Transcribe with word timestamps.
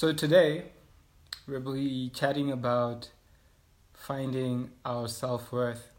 So 0.00 0.14
today 0.14 0.64
we'll 1.46 1.74
be 1.74 2.08
chatting 2.14 2.50
about 2.50 3.10
finding 3.92 4.70
our 4.82 5.06
self 5.08 5.52
worth. 5.52 5.92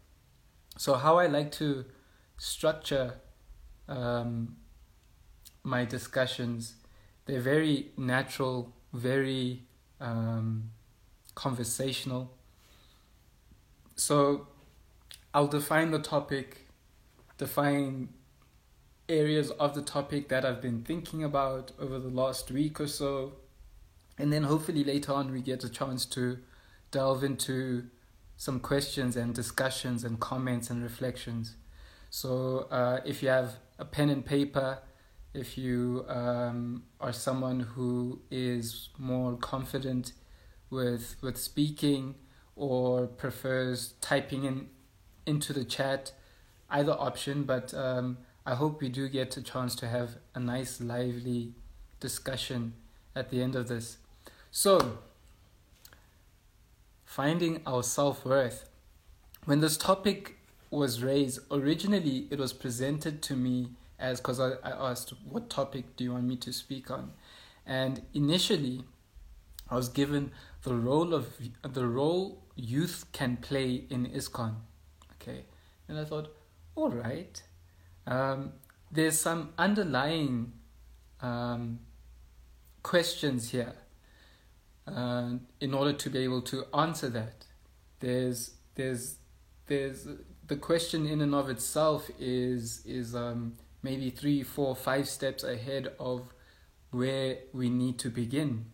So, 0.76 0.94
how 0.94 1.20
I 1.20 1.28
like 1.28 1.52
to 1.52 1.84
structure 2.36 3.20
um, 3.88 4.56
my 5.62 5.84
discussions, 5.84 6.74
they're 7.26 7.38
very 7.38 7.92
natural, 7.96 8.72
very 8.92 9.62
um, 10.00 10.72
conversational. 11.36 12.32
So, 13.94 14.48
I'll 15.32 15.46
define 15.46 15.92
the 15.92 16.00
topic, 16.00 16.66
define 17.38 18.08
areas 19.08 19.52
of 19.52 19.76
the 19.76 19.82
topic 19.82 20.28
that 20.30 20.44
I've 20.44 20.60
been 20.60 20.82
thinking 20.82 21.22
about 21.22 21.70
over 21.78 22.00
the 22.00 22.08
last 22.08 22.50
week 22.50 22.80
or 22.80 22.88
so. 22.88 23.34
And 24.22 24.32
then 24.32 24.44
hopefully 24.44 24.84
later 24.84 25.12
on 25.12 25.32
we 25.32 25.40
get 25.42 25.64
a 25.64 25.68
chance 25.68 26.06
to 26.06 26.38
delve 26.92 27.24
into 27.24 27.86
some 28.36 28.60
questions 28.60 29.16
and 29.16 29.34
discussions 29.34 30.04
and 30.04 30.20
comments 30.20 30.70
and 30.70 30.80
reflections. 30.80 31.56
So 32.08 32.68
uh, 32.70 33.00
if 33.04 33.20
you 33.20 33.30
have 33.30 33.56
a 33.80 33.84
pen 33.84 34.10
and 34.10 34.24
paper, 34.24 34.78
if 35.34 35.58
you 35.58 36.04
um, 36.06 36.84
are 37.00 37.12
someone 37.12 37.58
who 37.74 38.20
is 38.30 38.90
more 38.96 39.34
confident 39.36 40.12
with 40.70 41.16
with 41.20 41.36
speaking 41.36 42.14
or 42.54 43.08
prefers 43.08 43.94
typing 44.00 44.44
in 44.44 44.68
into 45.26 45.52
the 45.52 45.64
chat, 45.64 46.12
either 46.70 46.92
option. 46.92 47.42
But 47.42 47.74
um, 47.74 48.18
I 48.46 48.54
hope 48.54 48.80
we 48.80 48.88
do 48.88 49.08
get 49.08 49.36
a 49.36 49.42
chance 49.42 49.74
to 49.76 49.88
have 49.88 50.18
a 50.32 50.38
nice, 50.38 50.80
lively 50.80 51.54
discussion 51.98 52.74
at 53.16 53.30
the 53.30 53.42
end 53.42 53.56
of 53.56 53.66
this. 53.66 53.98
So, 54.54 54.98
finding 57.06 57.62
our 57.66 57.82
self 57.82 58.26
worth. 58.26 58.68
When 59.46 59.60
this 59.60 59.78
topic 59.78 60.36
was 60.70 61.02
raised, 61.02 61.40
originally 61.50 62.28
it 62.30 62.38
was 62.38 62.52
presented 62.52 63.22
to 63.22 63.34
me 63.34 63.70
as 63.98 64.20
because 64.20 64.38
I, 64.38 64.50
I 64.62 64.90
asked, 64.90 65.14
What 65.26 65.48
topic 65.48 65.96
do 65.96 66.04
you 66.04 66.12
want 66.12 66.24
me 66.24 66.36
to 66.36 66.52
speak 66.52 66.90
on? 66.90 67.12
And 67.64 68.02
initially, 68.12 68.84
I 69.70 69.76
was 69.76 69.88
given 69.88 70.32
the 70.64 70.74
role 70.74 71.14
of 71.14 71.28
the 71.62 71.86
role 71.86 72.42
youth 72.54 73.06
can 73.12 73.38
play 73.38 73.84
in 73.88 74.06
ISKCON. 74.06 74.56
Okay, 75.14 75.46
and 75.88 75.98
I 75.98 76.04
thought, 76.04 76.30
all 76.74 76.90
right, 76.90 77.42
um, 78.06 78.52
there's 78.90 79.18
some 79.18 79.54
underlying 79.56 80.52
um, 81.22 81.78
questions 82.82 83.52
here 83.52 83.76
uh, 84.86 85.30
in 85.60 85.74
order 85.74 85.92
to 85.92 86.10
be 86.10 86.18
able 86.18 86.42
to 86.42 86.64
answer 86.74 87.08
that. 87.08 87.46
There's 88.00 88.54
there's 88.74 89.16
there's 89.66 90.06
the 90.46 90.56
question 90.56 91.06
in 91.06 91.20
and 91.20 91.34
of 91.34 91.48
itself 91.48 92.10
is 92.18 92.82
is 92.84 93.14
um, 93.14 93.54
maybe 93.82 94.10
three, 94.10 94.42
four, 94.42 94.74
five 94.74 95.08
steps 95.08 95.44
ahead 95.44 95.92
of 95.98 96.34
where 96.90 97.38
we 97.52 97.70
need 97.70 97.98
to 97.98 98.10
begin, 98.10 98.66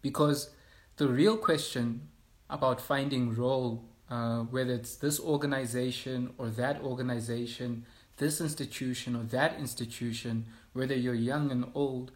because 0.00 0.50
the 0.96 1.08
real 1.08 1.36
question 1.36 2.08
about 2.48 2.80
finding 2.80 3.34
role, 3.34 3.84
uh, 4.08 4.40
whether 4.40 4.72
it's 4.72 4.96
this 4.96 5.20
organization 5.20 6.32
or 6.38 6.48
that 6.48 6.80
organization, 6.82 7.84
this 8.16 8.40
institution 8.40 9.16
or 9.16 9.22
that 9.22 9.58
institution, 9.58 10.46
whether 10.72 10.94
you're 10.94 11.14
young 11.14 11.50
and 11.50 11.64
old, 11.74 12.10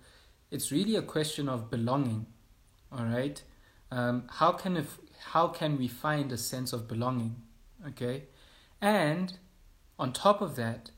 it's 0.50 0.72
really 0.72 0.96
a 0.96 1.02
question 1.02 1.48
of 1.48 1.70
belonging. 1.70 2.26
All 2.96 3.06
right, 3.06 3.42
um, 3.90 4.24
how 4.34 4.52
can 4.52 4.76
if 4.76 4.98
how 5.32 5.48
can 5.48 5.76
we 5.76 5.88
find 5.88 6.30
a 6.30 6.36
sense 6.36 6.72
of 6.72 6.86
belonging? 6.86 7.42
Okay, 7.88 8.24
and 8.80 9.36
on 9.98 10.12
top 10.12 10.40
of 10.40 10.54
that, 10.56 10.90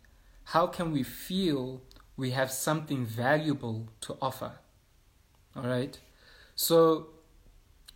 how 0.45 0.67
can 0.67 0.93
we 0.93 1.03
feel 1.03 1.83
we 2.17 2.33
have 2.33 2.51
something 2.53 3.07
valuable 3.07 3.89
to 4.03 4.19
offer? 4.21 4.53
All 5.55 5.63
right, 5.63 5.99
so 6.55 7.09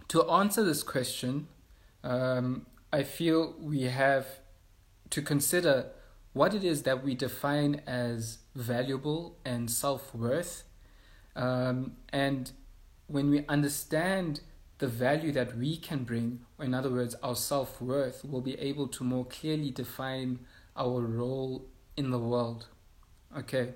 to 0.09 0.29
answer 0.31 0.65
this 0.65 0.83
question, 0.83 1.49
um, 2.03 2.67
I 2.91 3.03
feel 3.03 3.55
we 3.61 3.83
have 3.83 4.27
to 5.11 5.21
consider 5.21 5.91
what 6.33 6.55
it 6.55 6.65
is 6.65 6.85
that 6.85 7.05
we 7.05 7.15
define 7.15 7.83
as 7.87 8.39
valuable 8.55 9.37
and 9.45 9.71
self 9.71 10.15
worth. 10.15 10.65
Um, 11.37 11.97
and 12.13 12.51
when 13.11 13.31
we 13.31 13.45
understand 13.47 14.41
the 14.79 14.87
value 14.87 15.33
that 15.33 15.57
we 15.59 15.77
can 15.77 16.05
bring, 16.05 16.41
or 16.59 16.65
in 16.65 16.75
other 16.75 16.91
words, 16.91 17.15
our 17.23 17.37
self 17.37 17.81
worth, 17.81 18.25
we'll 18.25 18.41
be 18.41 18.59
able 18.59 18.89
to 18.89 19.05
more 19.05 19.25
clearly 19.27 19.71
define 19.71 20.39
our 20.77 21.01
role 21.01 21.67
in 21.97 22.11
the 22.11 22.19
world. 22.19 22.67
Okay, 23.37 23.75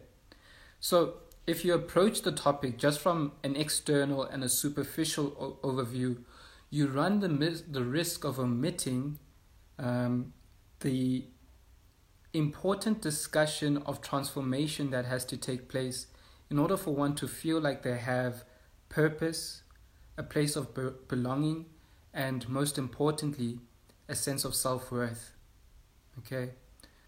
so 0.81 1.15
if 1.47 1.65
you 1.65 1.75
approach 1.75 2.23
the 2.23 2.33
topic 2.33 2.79
just 2.79 3.01
from 3.01 3.33
an 3.43 3.55
external 3.57 4.23
and 4.23 4.43
a 4.43 4.49
superficial 4.49 5.61
o- 5.63 5.69
overview, 5.69 6.19
you 6.71 6.87
run 6.87 7.21
the, 7.21 7.29
mis- 7.29 7.63
the 7.63 7.85
risk 7.85 8.25
of 8.25 8.39
omitting 8.39 9.19
um, 9.79 10.33
the 10.81 11.25
important 12.33 13.01
discussion 13.03 13.77
of 13.87 14.01
transformation 14.01 14.91
that 14.91 15.05
has 15.05 15.25
to 15.27 15.37
take 15.37 15.69
place 15.69 16.07
in 16.51 16.59
order 16.59 16.77
for 16.77 16.95
one 16.95 17.15
to 17.15 17.29
feel 17.29 17.61
like 17.61 17.83
they 17.83 17.99
have 17.99 18.45
purpose, 18.95 19.63
a 20.17 20.23
place 20.23 20.55
of 20.55 20.75
be- 20.75 20.97
belonging, 21.09 21.67
and 22.13 22.49
most 22.49 22.79
importantly, 22.79 23.59
a 24.09 24.15
sense 24.15 24.45
of 24.45 24.55
self 24.55 24.93
worth. 24.93 25.33
Okay, 26.21 26.51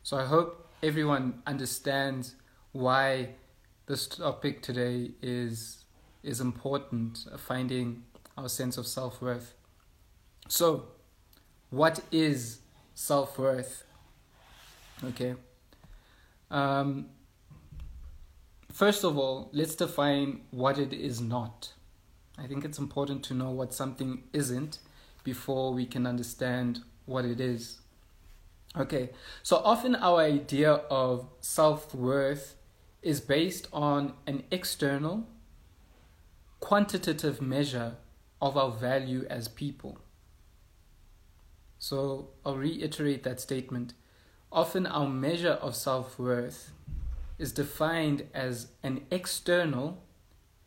so 0.03 0.17
I 0.17 0.25
hope 0.25 0.69
everyone 0.83 1.43
understands 1.47 2.35
why 2.73 3.31
this 3.87 4.09
topic 4.09 4.63
today 4.63 5.13
is 5.23 5.85
is 6.25 6.41
important, 6.41 7.25
uh, 7.33 7.37
finding 7.37 8.03
our 8.37 8.49
sense 8.49 8.77
of 8.77 8.87
self 8.87 9.23
worth. 9.23 9.55
So, 10.49 10.89
what 11.71 12.01
is 12.11 12.59
self 12.95 13.39
worth? 13.39 13.85
Okay. 15.05 15.37
Um, 16.51 17.07
first 18.73 19.05
of 19.05 19.17
all, 19.17 19.51
let's 19.53 19.75
define 19.75 20.41
what 20.51 20.79
it 20.79 20.93
is 20.93 21.21
not. 21.21 21.73
I 22.39 22.47
think 22.47 22.65
it's 22.65 22.79
important 22.79 23.23
to 23.25 23.35
know 23.35 23.51
what 23.51 23.73
something 23.73 24.25
isn't 24.33 24.79
before 25.25 25.73
we 25.73 25.87
can 25.87 26.07
understand 26.07 26.81
what 27.07 27.25
it 27.25 27.41
is. 27.41 27.81
Okay, 28.77 29.11
so 29.43 29.57
often 29.57 29.97
our 29.97 30.21
idea 30.21 30.73
of 30.91 31.29
self 31.41 31.95
worth 31.95 32.57
is 33.03 33.21
based 33.21 33.69
on 33.73 34.13
an 34.27 34.43
external, 34.51 35.27
quantitative 36.61 37.41
measure 37.41 37.97
of 38.43 38.57
our 38.57 38.71
value 38.71 39.25
as 39.31 39.49
people. 39.49 39.99
So 41.79 42.31
I'll 42.45 42.57
reiterate 42.57 43.23
that 43.23 43.41
statement. 43.41 43.95
Often 44.53 44.87
our 44.87 45.09
measure 45.09 45.53
of 45.53 45.75
self 45.75 46.19
worth 46.19 46.73
is 47.39 47.53
defined 47.53 48.25
as 48.35 48.69
an 48.83 49.07
external, 49.11 50.03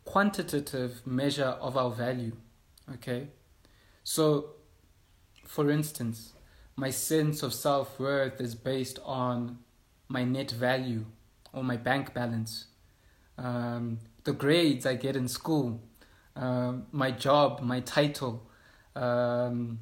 quantitative 0.09 1.05
measure 1.05 1.53
of 1.61 1.77
our 1.77 1.91
value. 1.91 2.35
Okay? 2.95 3.27
So, 4.03 4.55
for 5.45 5.69
instance, 5.69 6.33
my 6.75 6.89
sense 6.89 7.43
of 7.43 7.53
self 7.53 7.99
worth 7.99 8.41
is 8.41 8.55
based 8.55 8.97
on 9.05 9.59
my 10.07 10.23
net 10.23 10.49
value 10.49 11.05
or 11.53 11.63
my 11.63 11.77
bank 11.77 12.15
balance, 12.15 12.65
um, 13.37 13.99
the 14.23 14.33
grades 14.33 14.87
I 14.87 14.95
get 14.95 15.15
in 15.15 15.27
school, 15.27 15.79
um, 16.35 16.87
my 16.91 17.11
job, 17.11 17.61
my 17.61 17.79
title, 17.81 18.49
um, 18.95 19.79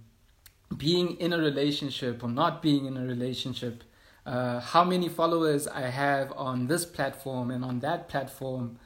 being 0.75 1.15
in 1.21 1.31
a 1.31 1.37
relationship 1.37 2.21
or 2.21 2.29
not 2.29 2.61
being 2.61 2.85
in 2.85 2.97
a 2.97 3.05
relationship, 3.05 3.85
uh, 4.25 4.59
how 4.59 4.83
many 4.83 5.07
followers 5.07 5.67
I 5.67 5.83
have 5.83 6.33
on 6.33 6.67
this 6.67 6.85
platform 6.85 7.49
and 7.49 7.63
on 7.63 7.79
that 7.79 8.09
platform, 8.09 8.77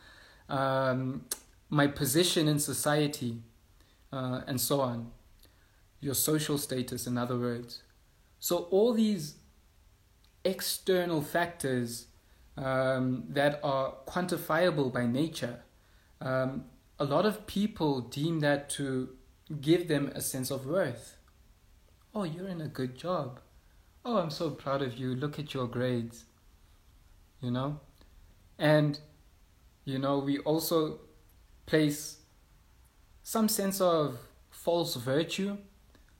um, 0.51 1.25
my 1.69 1.87
position 1.87 2.47
in 2.47 2.59
society, 2.59 3.41
uh, 4.11 4.41
and 4.45 4.59
so 4.59 4.81
on. 4.81 5.11
Your 5.99 6.13
social 6.13 6.57
status, 6.57 7.07
in 7.07 7.17
other 7.17 7.37
words. 7.37 7.83
So, 8.39 8.67
all 8.71 8.93
these 8.93 9.35
external 10.43 11.21
factors 11.21 12.07
um, 12.57 13.23
that 13.29 13.59
are 13.63 13.93
quantifiable 14.05 14.91
by 14.91 15.05
nature, 15.05 15.61
um, 16.19 16.65
a 16.99 17.05
lot 17.05 17.25
of 17.25 17.47
people 17.47 18.01
deem 18.01 18.41
that 18.41 18.69
to 18.71 19.09
give 19.61 19.87
them 19.87 20.11
a 20.13 20.21
sense 20.21 20.51
of 20.51 20.65
worth. 20.65 21.17
Oh, 22.13 22.23
you're 22.23 22.49
in 22.49 22.61
a 22.61 22.67
good 22.67 22.95
job. 22.95 23.39
Oh, 24.03 24.17
I'm 24.17 24.31
so 24.31 24.49
proud 24.49 24.81
of 24.81 24.97
you. 24.97 25.15
Look 25.15 25.39
at 25.39 25.53
your 25.53 25.67
grades. 25.67 26.25
You 27.41 27.51
know? 27.51 27.79
And, 28.57 28.99
you 29.85 29.99
know, 29.99 30.19
we 30.19 30.39
also 30.39 30.99
place 31.65 32.17
some 33.23 33.47
sense 33.47 33.81
of 33.81 34.17
false 34.49 34.95
virtue 34.95 35.57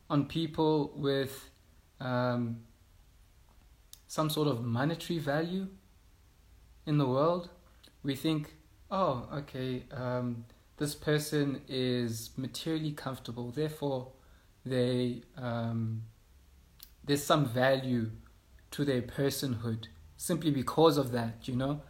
on 0.10 0.26
people 0.26 0.92
with 0.96 1.50
um, 2.00 2.62
some 4.08 4.30
sort 4.30 4.48
of 4.48 4.64
monetary 4.64 5.20
value 5.20 5.68
in 6.86 6.98
the 6.98 7.08
world. 7.08 7.50
We 8.04 8.16
think, 8.16 8.56
oh, 8.90 9.28
okay, 9.34 9.84
um, 9.92 10.46
this 10.78 10.96
person 10.96 11.62
is 11.68 12.32
materially 12.36 12.92
comfortable, 12.92 13.52
therefore, 13.52 14.12
they 14.66 15.24
um, 15.38 16.04
there's 17.04 17.24
some 17.24 17.46
value 17.46 18.12
to 18.72 18.86
their 18.86 19.02
personhood 19.02 19.86
simply 20.18 20.52
because 20.52 20.98
of 20.98 21.12
that, 21.12 21.48
you 21.48 21.56
know, 21.56 21.82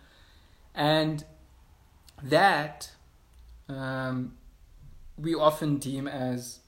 and 0.73 1.25
that 2.23 2.91
um, 3.69 4.37
we 5.17 5.35
often 5.35 5.77
deem 5.77 6.07
as, 6.07 6.59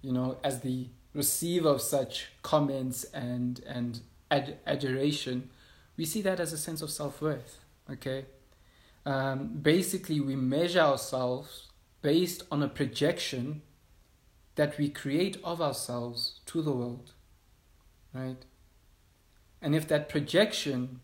you 0.00 0.12
know, 0.12 0.38
as 0.42 0.60
the 0.60 0.88
receiver 1.14 1.68
of 1.68 1.80
such 1.80 2.28
comments 2.42 3.04
and 3.04 3.60
and 3.66 4.00
ad- 4.30 4.58
adoration, 4.66 5.50
we 5.96 6.04
see 6.04 6.22
that 6.22 6.40
as 6.40 6.52
a 6.52 6.58
sense 6.58 6.82
of 6.82 6.90
self 6.90 7.20
worth. 7.20 7.58
Okay, 7.90 8.26
um, 9.04 9.58
basically, 9.60 10.20
we 10.20 10.36
measure 10.36 10.80
ourselves 10.80 11.68
based 12.00 12.42
on 12.50 12.62
a 12.62 12.68
projection 12.68 13.62
that 14.54 14.76
we 14.78 14.88
create 14.88 15.38
of 15.42 15.60
ourselves 15.60 16.40
to 16.46 16.62
the 16.62 16.72
world, 16.72 17.12
right? 18.12 18.44
And 19.60 19.74
if 19.74 19.86
that 19.88 20.08
projection 20.08 21.00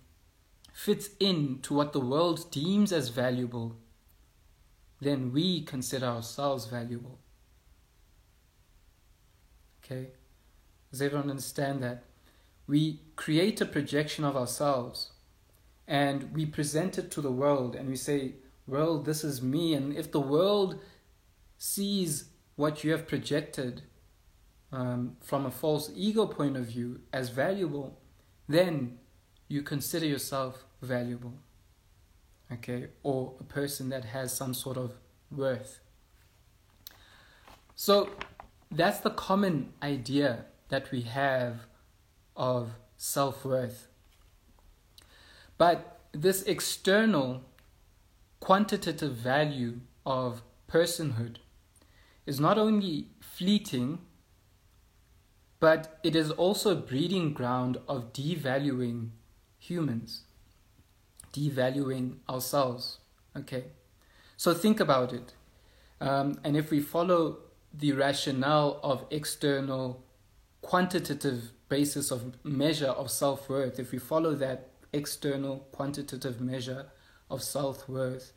fits 0.73 1.11
in 1.19 1.61
to 1.63 1.75
what 1.75 1.93
the 1.93 2.01
world 2.01 2.51
deems 2.51 2.93
as 2.93 3.09
valuable, 3.09 3.77
then 5.00 5.33
we 5.33 5.62
consider 5.62 6.06
ourselves 6.06 6.67
valuable. 6.67 7.19
Okay? 9.85 10.09
Does 10.91 11.03
everyone 11.03 11.31
understand 11.31 11.83
that? 11.83 12.05
We 12.67 13.00
create 13.17 13.61
a 13.61 13.67
projection 13.67 14.25
of 14.25 14.37
ourselves 14.37 15.11
and 15.87 16.33
we 16.35 16.45
present 16.47 16.99
it 16.99 17.11
to 17.12 17.21
the 17.21 17.33
world 17.33 17.75
and 17.75 17.89
we 17.89 17.97
say, 17.97 18.35
World, 18.67 19.06
this 19.06 19.25
is 19.25 19.41
me. 19.41 19.73
And 19.73 19.97
if 19.97 20.12
the 20.12 20.21
world 20.21 20.79
sees 21.56 22.29
what 22.56 22.85
you 22.85 22.93
have 22.93 23.09
projected 23.09 23.83
um, 24.71 25.17
from 25.23 25.47
a 25.47 25.50
false 25.50 25.91
ego 25.95 26.27
point 26.27 26.56
of 26.56 26.67
view 26.67 27.00
as 27.12 27.31
valuable, 27.31 27.99
then 28.47 28.99
you 29.49 29.62
consider 29.62 30.05
yourself 30.05 30.65
valuable. 30.83 31.33
Okay, 32.53 32.89
or 33.03 33.35
a 33.41 33.45
person 33.45 33.91
that 33.91 34.06
has 34.06 34.35
some 34.35 34.55
sort 34.55 34.77
of 34.77 34.95
worth. 35.31 35.81
So 37.75 38.11
that's 38.71 39.00
the 39.00 39.11
common 39.11 39.73
idea 39.83 40.47
that 40.69 40.91
we 40.91 41.03
have 41.03 41.67
of 42.37 42.71
self 42.97 43.45
worth. 43.45 43.89
But 45.59 46.00
this 46.12 46.43
external 46.43 47.43
quantitative 48.41 49.12
value 49.12 49.81
of 50.06 50.43
personhood 50.69 51.37
is 52.27 52.39
not 52.39 52.59
only 52.59 53.09
fleeting, 53.21 53.99
but 55.61 55.99
it 56.05 56.15
is 56.15 56.31
also 56.31 56.73
a 56.73 56.81
breeding 56.81 57.33
ground 57.33 57.79
of 57.89 58.12
devaluing 58.12 59.11
humans, 59.59 60.25
devaluing 61.33 62.17
ourselves. 62.29 62.99
Okay, 63.37 63.65
so 64.37 64.55
think 64.55 64.81
about 64.81 65.13
it. 65.13 65.35
Um, 66.01 66.39
and 66.45 66.57
if 66.57 66.71
we 66.71 66.81
follow 66.81 67.39
the 67.73 67.93
rationale 67.93 68.81
of 68.83 69.05
external 69.11 70.05
quantitative 70.63 71.53
basis 71.69 72.11
of 72.11 72.45
measure 72.45 72.89
of 72.89 73.11
self 73.11 73.49
worth, 73.49 73.79
if 73.79 73.93
we 73.93 73.99
follow 73.99 74.35
that 74.35 74.71
external 74.93 75.67
quantitative 75.73 76.41
measure 76.41 76.87
of 77.31 77.43
self 77.43 77.89
worth, 77.89 78.33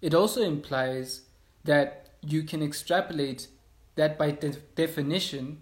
it 0.00 0.14
also 0.14 0.42
implies 0.42 1.22
that 1.64 2.10
you 2.22 2.42
can 2.42 2.62
extrapolate 2.62 3.48
that 3.96 4.18
by 4.18 4.30
de- 4.30 4.50
definition, 4.74 5.60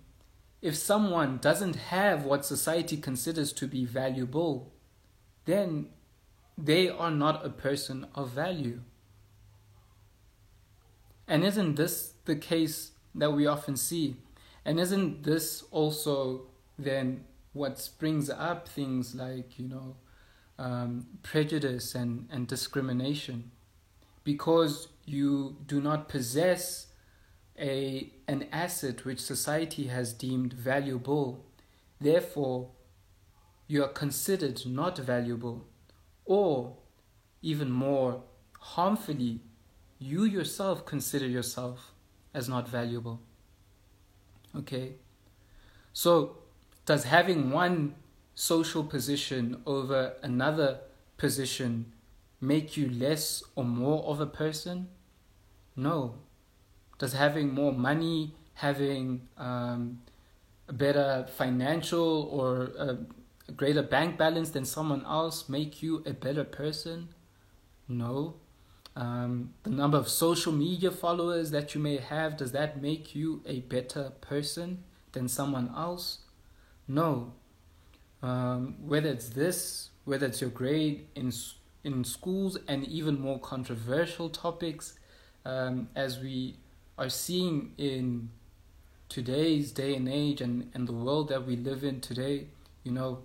if 0.61 0.77
someone 0.77 1.39
doesn't 1.39 1.77
have 1.77 2.25
what 2.25 2.45
society 2.45 2.97
considers 2.97 3.53
to 3.53 3.67
be 3.67 3.85
valuable, 3.85 4.73
then 5.45 5.89
they 6.57 6.89
are 6.89 7.11
not 7.11 7.45
a 7.45 7.51
person 7.51 8.07
of 8.15 8.31
value. 8.31 8.81
And 11.27 11.45
isn't 11.45 11.77
this 11.77 12.15
the 12.25 12.37
case 12.37 12.93
that 13.15 13.33
we 13.33 13.47
often 13.47 13.77
see? 13.77 14.17
And 14.65 14.79
isn't 14.79 15.23
this 15.23 15.65
also 15.71 16.43
then 16.79 17.25
what 17.53 17.79
springs 17.79 18.31
up 18.31 18.69
things 18.69 19.15
like, 19.15 19.59
you 19.59 19.69
know, 19.69 19.97
um, 20.59 21.07
prejudice 21.23 21.95
and, 21.95 22.29
and 22.31 22.47
discrimination? 22.47 23.51
Because 24.23 24.89
you 25.05 25.57
do 25.67 25.81
not 25.81 26.09
possess 26.09 26.87
a, 27.59 28.13
an 28.27 28.47
asset 28.53 29.05
which 29.05 29.21
society 29.21 29.87
has 29.87 30.13
deemed 30.13 30.53
valuable, 30.53 31.45
therefore, 32.01 32.71
you 33.67 33.83
are 33.83 33.89
considered 33.89 34.67
not 34.67 34.99
valuable, 34.99 35.67
or 36.25 36.77
even 37.43 37.71
more 37.71 38.23
harmfully 38.59 39.41
you 39.99 40.25
yourself 40.25 40.85
consider 40.85 41.27
yourself 41.27 41.93
as 42.33 42.49
not 42.49 42.69
valuable. 42.69 43.21
Okay? 44.57 44.95
So, 45.93 46.39
does 46.85 47.05
having 47.05 47.51
one 47.51 47.95
social 48.35 48.83
position 48.85 49.63
over 49.65 50.15
another 50.23 50.81
position 51.17 51.93
make 52.41 52.77
you 52.77 52.91
less 52.91 53.43
or 53.55 53.65
more 53.65 54.03
of 54.05 54.21
a 54.21 54.27
person? 54.27 54.89
No. 55.77 56.17
Does 56.99 57.13
having 57.13 57.55
more 57.55 57.73
money, 57.73 58.35
having 58.55 59.29
um, 59.39 60.01
a 60.69 60.73
better 60.73 61.27
financial 61.37 62.29
or 62.31 62.65
a, 62.79 62.99
a 63.49 63.53
greater 63.53 63.83
bank 63.83 64.17
balance 64.19 64.51
than 64.51 64.65
someone 64.65 65.05
else 65.05 65.49
make 65.49 65.83
you 65.83 66.03
a 66.07 66.13
better 66.13 66.45
person? 66.45 67.09
No. 67.89 68.35
Um, 68.97 69.55
the 69.65 69.71
number 69.71 69.99
of 69.99 70.09
social 70.09 70.53
media 70.53 70.91
followers 70.91 71.51
that 71.51 71.75
you 71.75 71.81
may 71.81 71.99
have, 71.99 72.37
does 72.37 72.53
that 72.53 72.81
make 72.81 73.15
you 73.15 73.43
a 73.45 73.61
better 73.61 74.13
person 74.21 74.85
than 75.13 75.29
someone 75.29 75.73
else? 75.77 76.19
No. 76.87 77.33
Um, 78.23 78.77
whether 78.87 79.11
it's 79.11 79.31
this, 79.31 79.91
whether 80.05 80.27
it's 80.27 80.41
your 80.41 80.51
grade 80.51 81.07
in 81.15 81.33
in 81.83 82.03
schools, 82.03 82.57
and 82.67 82.85
even 82.89 83.21
more 83.21 83.39
controversial 83.39 84.31
topics, 84.31 84.99
um, 85.45 85.89
as 85.95 86.19
we 86.19 86.57
are 86.97 87.11
seeing 87.11 87.73
in 87.77 88.31
today's 89.11 89.71
day 89.71 89.95
and 89.95 90.09
age 90.09 90.41
and, 90.41 90.71
and 90.73 90.89
the 90.89 90.93
world 90.93 91.29
that 91.29 91.47
we 91.47 91.57
live 91.57 91.85
in 91.85 92.01
today, 92.01 92.47
you 92.85 92.93
know, 92.93 93.19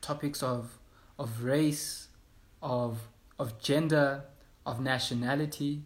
topics 0.00 0.42
of 0.42 0.78
of 1.18 1.42
race, 1.42 2.08
of 2.62 3.08
of 3.38 3.58
gender, 3.60 4.24
of 4.64 4.80
nationality? 4.80 5.82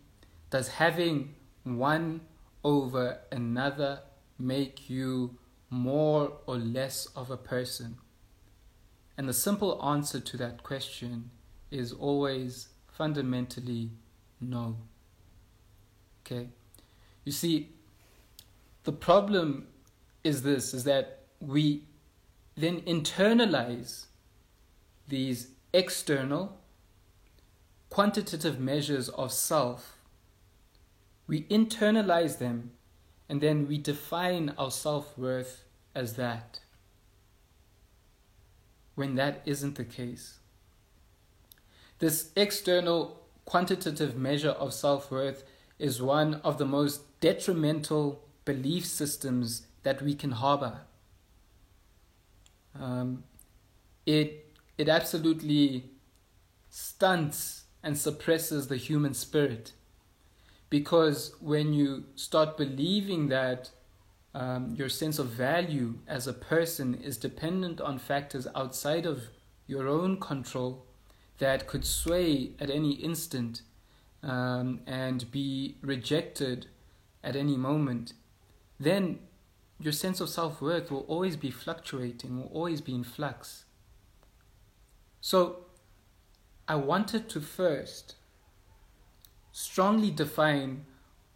Does 0.51 0.69
having 0.69 1.35
one 1.65 2.21
over 2.65 3.19
another 3.31 4.01
make 4.39 4.91
you 4.91 5.37
more 5.71 6.33
or 6.47 6.57
less 6.57 7.07
of 7.17 7.31
a 7.31 7.37
person? 7.37 7.97
And 9.17 9.29
the 9.29 9.33
simple 9.33 9.83
answer 9.85 10.21
to 10.21 10.37
that 10.39 10.63
question 10.63 11.31
is 11.71 11.93
always 11.93 12.69
fundamentally 12.89 13.91
no. 14.41 14.77
Okay? 16.21 16.49
You 17.25 17.33
see, 17.33 17.71
the 18.85 18.93
problem 18.93 19.69
is 20.25 20.43
this 20.43 20.75
is 20.75 20.85
that 20.85 21.21
we 21.41 21.85
then 22.57 22.81
internalize 22.83 24.07
these 25.09 25.49
external 25.73 26.59
quantitative 27.89 28.59
measures 28.59 29.09
of 29.11 29.33
self, 29.33 29.99
we 31.27 31.43
internalize 31.45 32.39
them 32.39 32.73
and 33.29 33.41
then 33.41 33.67
we 33.67 33.79
define 33.79 34.55
our 34.59 34.71
self 34.71 35.17
worth 35.17 35.65
as 35.95 36.15
that. 36.15 36.61
When 38.95 39.15
that 39.15 39.43
isn't 39.47 39.77
the 39.77 39.85
case. 39.85 40.39
This 41.99 42.31
external 42.37 43.23
quantitative 43.45 44.17
measure 44.17 44.51
of 44.51 44.75
self 44.75 45.11
worth 45.11 45.45
is 45.79 46.03
one 46.03 46.35
of 46.45 46.59
the 46.59 46.67
most 46.67 47.21
detrimental 47.21 48.23
belief 48.45 48.85
systems 48.85 49.67
that 49.83 50.03
we 50.03 50.15
can 50.15 50.33
harbor. 50.33 50.81
Um, 52.79 53.25
it, 54.07 54.55
it 54.79 54.89
absolutely 54.89 55.91
stunts 56.71 57.65
and 57.83 57.99
suppresses 57.99 58.69
the 58.69 58.77
human 58.77 59.15
spirit. 59.15 59.73
Because 60.71 61.35
when 61.41 61.73
you 61.73 62.05
start 62.15 62.57
believing 62.57 63.29
that 63.29 63.71
um, 64.35 64.75
your 64.77 64.89
sense 64.89 65.19
of 65.19 65.27
value 65.27 65.99
as 66.07 66.27
a 66.27 66.33
person 66.33 66.95
is 66.95 67.19
dependent 67.19 67.81
on 67.81 67.99
factors 67.99 68.47
outside 68.55 69.05
of 69.05 69.25
your 69.67 69.89
own 69.89 70.19
control 70.19 70.87
that 71.39 71.67
could 71.67 71.85
sway 71.85 72.53
at 72.59 72.71
any 72.71 72.93
instant 72.93 73.63
um, 74.23 74.81
and 74.87 75.31
be 75.31 75.77
rejected 75.83 76.67
at 77.25 77.37
any 77.37 77.57
moment, 77.57 78.15
then 78.79 79.19
your 79.83 79.93
sense 79.93 80.21
of 80.21 80.29
self 80.29 80.61
worth 80.61 80.91
will 80.91 81.07
always 81.09 81.37
be 81.37 81.51
fluctuating, 81.51 82.39
will 82.39 82.51
always 82.53 82.81
be 82.81 82.95
in 82.95 83.05
flux. 83.05 83.65
So, 85.21 85.67
I 86.69 86.77
wanted 86.77 87.29
to 87.31 87.41
first 87.41 88.15
strongly 89.51 90.11
define 90.11 90.87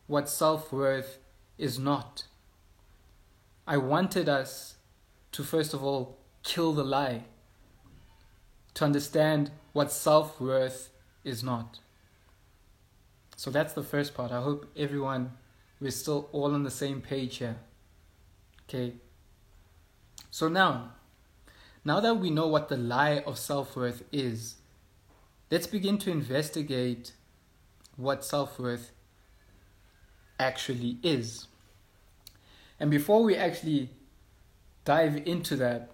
what 0.07 0.29
self 0.29 0.73
worth 0.73 1.19
is 1.59 1.79
not. 1.79 2.25
I 3.67 3.77
wanted 3.77 4.29
us 4.29 4.77
to 5.33 5.43
first 5.43 5.75
of 5.75 5.83
all 5.83 6.19
kill 6.43 6.73
the 6.73 6.85
lie, 6.85 7.25
to 8.75 8.85
understand 8.85 9.51
what 9.73 9.91
self 9.91 10.41
worth 10.41 10.91
is 11.25 11.43
not. 11.43 11.81
So 13.37 13.51
that's 13.51 13.75
the 13.75 13.83
first 13.83 14.15
part. 14.15 14.33
I 14.33 14.41
hope 14.41 14.71
everyone, 14.77 15.33
we're 15.81 15.91
still 15.91 16.29
all 16.33 16.55
on 16.55 16.63
the 16.63 16.71
same 16.71 17.03
page 17.03 17.37
here. 17.37 17.57
Okay. 18.69 18.95
So 20.31 20.49
now, 20.49 20.93
now 21.85 22.01
that 22.01 22.15
we 22.15 22.31
know 22.31 22.47
what 22.47 22.69
the 22.69 22.77
lie 22.77 23.23
of 23.27 23.39
self 23.39 23.77
worth 23.77 24.03
is, 24.13 24.57
let's 25.51 25.67
begin 25.67 25.99
to 25.99 26.11
investigate 26.11 27.13
what 27.97 28.25
self 28.25 28.59
worth 28.59 28.91
actually 30.39 30.99
is. 31.03 31.47
And 32.79 32.91
before 32.91 33.23
we 33.23 33.37
actually 33.37 33.91
dive 34.85 35.23
into 35.27 35.57
that, 35.57 35.91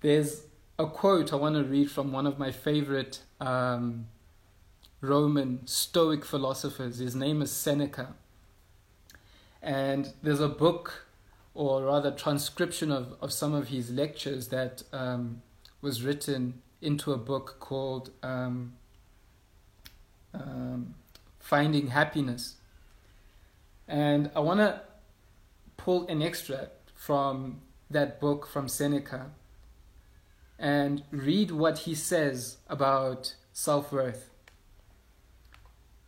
there's 0.00 0.42
a 0.78 0.86
quote 0.86 1.32
I 1.32 1.36
want 1.36 1.56
to 1.56 1.64
read 1.64 1.90
from 1.90 2.12
one 2.12 2.26
of 2.26 2.38
my 2.38 2.50
favorite 2.50 3.20
um, 3.40 4.06
Roman 5.00 5.66
Stoic 5.66 6.24
philosophers. 6.24 6.98
His 6.98 7.14
name 7.14 7.42
is 7.42 7.50
Seneca. 7.50 8.14
And 9.60 10.12
there's 10.22 10.40
a 10.40 10.48
book, 10.48 11.07
or 11.54 11.84
rather, 11.84 12.10
transcription 12.10 12.92
of, 12.92 13.14
of 13.20 13.32
some 13.32 13.54
of 13.54 13.68
his 13.68 13.90
lectures 13.90 14.48
that 14.48 14.82
um, 14.92 15.42
was 15.80 16.02
written 16.02 16.62
into 16.80 17.12
a 17.12 17.18
book 17.18 17.56
called 17.58 18.10
um, 18.22 18.74
um 20.34 20.94
Finding 21.40 21.88
Happiness. 21.88 22.56
And 23.88 24.30
I 24.36 24.40
want 24.40 24.60
to 24.60 24.82
pull 25.78 26.06
an 26.08 26.20
extract 26.20 26.92
from 26.94 27.62
that 27.90 28.20
book 28.20 28.46
from 28.46 28.68
Seneca 28.68 29.30
and 30.58 31.04
read 31.10 31.50
what 31.50 31.78
he 31.80 31.94
says 31.94 32.58
about 32.68 33.34
self 33.52 33.92
worth. 33.92 34.28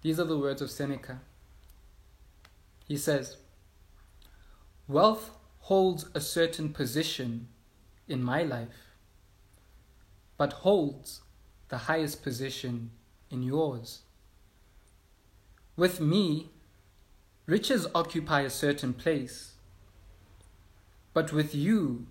These 0.02 0.20
are 0.20 0.24
the 0.24 0.38
words 0.38 0.60
of 0.60 0.70
Seneca. 0.70 1.20
He 2.86 2.96
says, 2.96 3.36
Wealth 4.90 5.30
holds 5.60 6.06
a 6.14 6.20
certain 6.20 6.72
position 6.72 7.46
in 8.08 8.24
my 8.24 8.42
life, 8.42 8.96
but 10.36 10.64
holds 10.64 11.20
the 11.68 11.86
highest 11.86 12.24
position 12.24 12.90
in 13.30 13.44
yours. 13.44 14.00
With 15.76 16.00
me, 16.00 16.50
riches 17.46 17.86
occupy 17.94 18.40
a 18.40 18.50
certain 18.50 18.92
place, 18.92 19.52
but 21.14 21.32
with 21.32 21.54
you, 21.54 22.08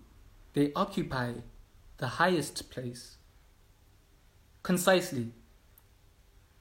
they 0.53 0.71
occupy 0.73 1.33
the 1.97 2.07
highest 2.07 2.69
place. 2.69 3.17
Concisely, 4.63 5.33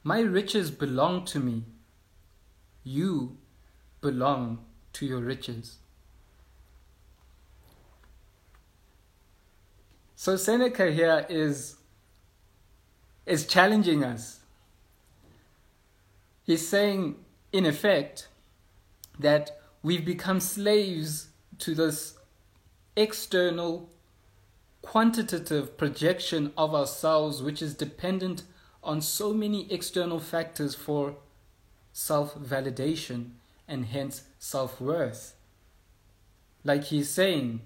my 0.02 0.18
riches 0.18 0.72
belong 0.72 1.24
to 1.26 1.38
me. 1.38 1.62
You 2.82 3.36
belong 4.00 4.64
to 4.94 5.06
your 5.06 5.20
riches. 5.20 5.78
So 10.20 10.34
Seneca 10.34 10.90
here 10.90 11.24
is, 11.28 11.76
is 13.24 13.46
challenging 13.46 14.02
us. 14.02 14.40
He's 16.42 16.66
saying, 16.66 17.14
in 17.52 17.64
effect, 17.64 18.26
that 19.16 19.60
we've 19.80 20.04
become 20.04 20.40
slaves 20.40 21.28
to 21.60 21.72
this 21.72 22.18
external 22.96 23.90
quantitative 24.82 25.78
projection 25.78 26.52
of 26.58 26.74
ourselves, 26.74 27.40
which 27.40 27.62
is 27.62 27.74
dependent 27.74 28.42
on 28.82 29.00
so 29.00 29.32
many 29.32 29.72
external 29.72 30.18
factors 30.18 30.74
for 30.74 31.14
self 31.92 32.34
validation 32.34 33.34
and 33.68 33.86
hence 33.86 34.24
self 34.40 34.80
worth. 34.80 35.36
Like 36.64 36.86
he's 36.86 37.08
saying, 37.08 37.60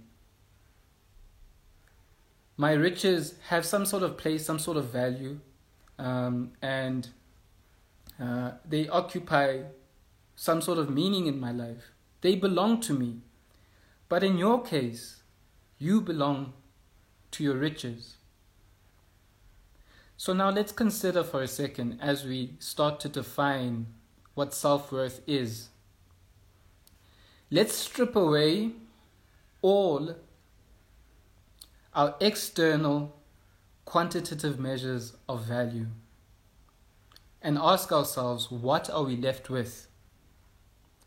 my 2.62 2.74
riches 2.74 3.34
have 3.48 3.66
some 3.66 3.84
sort 3.84 4.04
of 4.04 4.16
place, 4.16 4.46
some 4.46 4.60
sort 4.60 4.76
of 4.76 4.84
value, 4.84 5.40
um, 5.98 6.52
and 6.62 7.08
uh, 8.20 8.52
they 8.64 8.86
occupy 8.86 9.62
some 10.36 10.62
sort 10.62 10.78
of 10.78 10.88
meaning 10.88 11.26
in 11.26 11.40
my 11.40 11.50
life. 11.50 11.90
They 12.20 12.36
belong 12.36 12.80
to 12.82 12.92
me. 12.92 13.16
But 14.08 14.22
in 14.22 14.38
your 14.38 14.62
case, 14.62 15.22
you 15.80 16.00
belong 16.00 16.52
to 17.32 17.42
your 17.42 17.56
riches. 17.56 18.14
So 20.16 20.32
now 20.32 20.50
let's 20.50 20.70
consider 20.70 21.24
for 21.24 21.42
a 21.42 21.48
second 21.48 21.98
as 22.00 22.24
we 22.24 22.54
start 22.60 23.00
to 23.00 23.08
define 23.08 23.86
what 24.34 24.54
self 24.54 24.92
worth 24.92 25.20
is. 25.26 25.70
Let's 27.50 27.74
strip 27.74 28.14
away 28.14 28.70
all 29.62 30.14
our 31.94 32.14
external 32.20 33.16
quantitative 33.84 34.58
measures 34.58 35.14
of 35.28 35.44
value 35.44 35.86
and 37.42 37.58
ask 37.58 37.92
ourselves 37.92 38.50
what 38.50 38.88
are 38.88 39.02
we 39.02 39.16
left 39.16 39.50
with? 39.50 39.88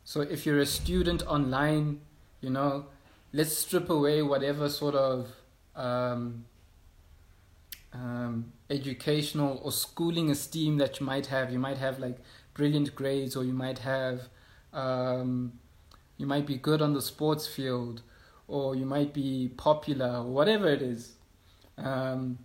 So 0.03 0.21
if 0.21 0.45
you're 0.45 0.59
a 0.59 0.65
student 0.65 1.25
online, 1.25 2.01
you 2.41 2.49
know, 2.49 2.85
let's 3.33 3.57
strip 3.57 3.89
away 3.89 4.21
whatever 4.21 4.69
sort 4.69 4.95
of 4.95 5.29
um, 5.75 6.45
um, 7.95 8.51
educational 8.69 9.59
or 9.63 9.71
schooling 9.71 10.29
esteem 10.29 10.77
that 10.77 10.99
you 10.99 11.05
might 11.05 11.27
have. 11.27 11.51
You 11.51 11.59
might 11.59 11.77
have 11.77 11.99
like 11.99 12.17
brilliant 12.53 12.95
grades, 12.95 13.35
or 13.35 13.43
you 13.43 13.53
might 13.53 13.79
have, 13.79 14.21
um, 14.73 15.53
you 16.17 16.25
might 16.25 16.45
be 16.45 16.57
good 16.57 16.81
on 16.81 16.93
the 16.93 17.01
sports 17.01 17.47
field, 17.47 18.01
or 18.47 18.75
you 18.75 18.85
might 18.85 19.13
be 19.13 19.51
popular, 19.57 20.17
or 20.17 20.23
whatever 20.23 20.67
it 20.67 20.81
is. 20.81 21.13
Um, 21.77 22.39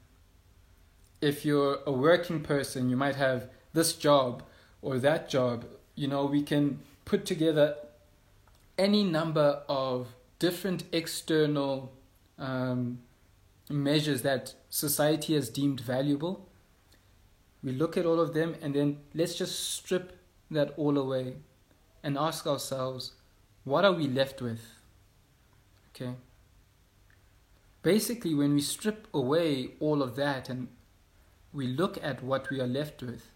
if 1.21 1.45
you're 1.45 1.79
a 1.87 1.93
working 1.93 2.41
person, 2.43 2.89
you 2.89 2.97
might 2.97 3.17
have 3.17 3.49
this 3.73 3.93
job 3.93 4.43
or 4.83 4.99
that 4.99 5.29
job. 5.29 5.67
You 5.95 6.09
know, 6.09 6.25
we 6.25 6.43
can 6.43 6.81
put 7.05 7.27
together 7.27 7.77
any 8.79 9.05
number 9.05 9.63
of 9.69 10.09
different 10.39 10.85
external 10.93 11.93
um, 12.39 13.01
measures 13.69 14.23
that 14.23 14.55
society 14.71 15.35
has 15.35 15.51
deemed 15.51 15.81
valuable. 15.81 16.49
We 17.63 17.73
look 17.73 17.97
at 17.99 18.07
all 18.07 18.19
of 18.19 18.33
them 18.33 18.57
and 18.63 18.75
then 18.75 19.01
let's 19.15 19.35
just 19.35 19.75
strip 19.75 20.19
that 20.51 20.73
all 20.79 20.97
away 20.97 21.37
and 22.03 22.17
ask 22.17 22.47
ourselves, 22.47 23.13
what 23.65 23.85
are 23.85 23.93
we 23.93 24.09
left 24.09 24.41
with? 24.41 24.80
Okay. 26.01 26.15
Basically, 27.83 28.35
when 28.35 28.55
we 28.55 28.61
strip 28.61 29.07
away 29.13 29.73
all 29.81 30.03
of 30.03 30.17
that 30.17 30.49
and 30.49 30.69
we 31.53 31.67
look 31.67 31.99
at 32.03 32.23
what 32.23 32.51
we 32.51 32.61
are 32.61 32.67
left 32.67 33.03
with, 33.03 33.31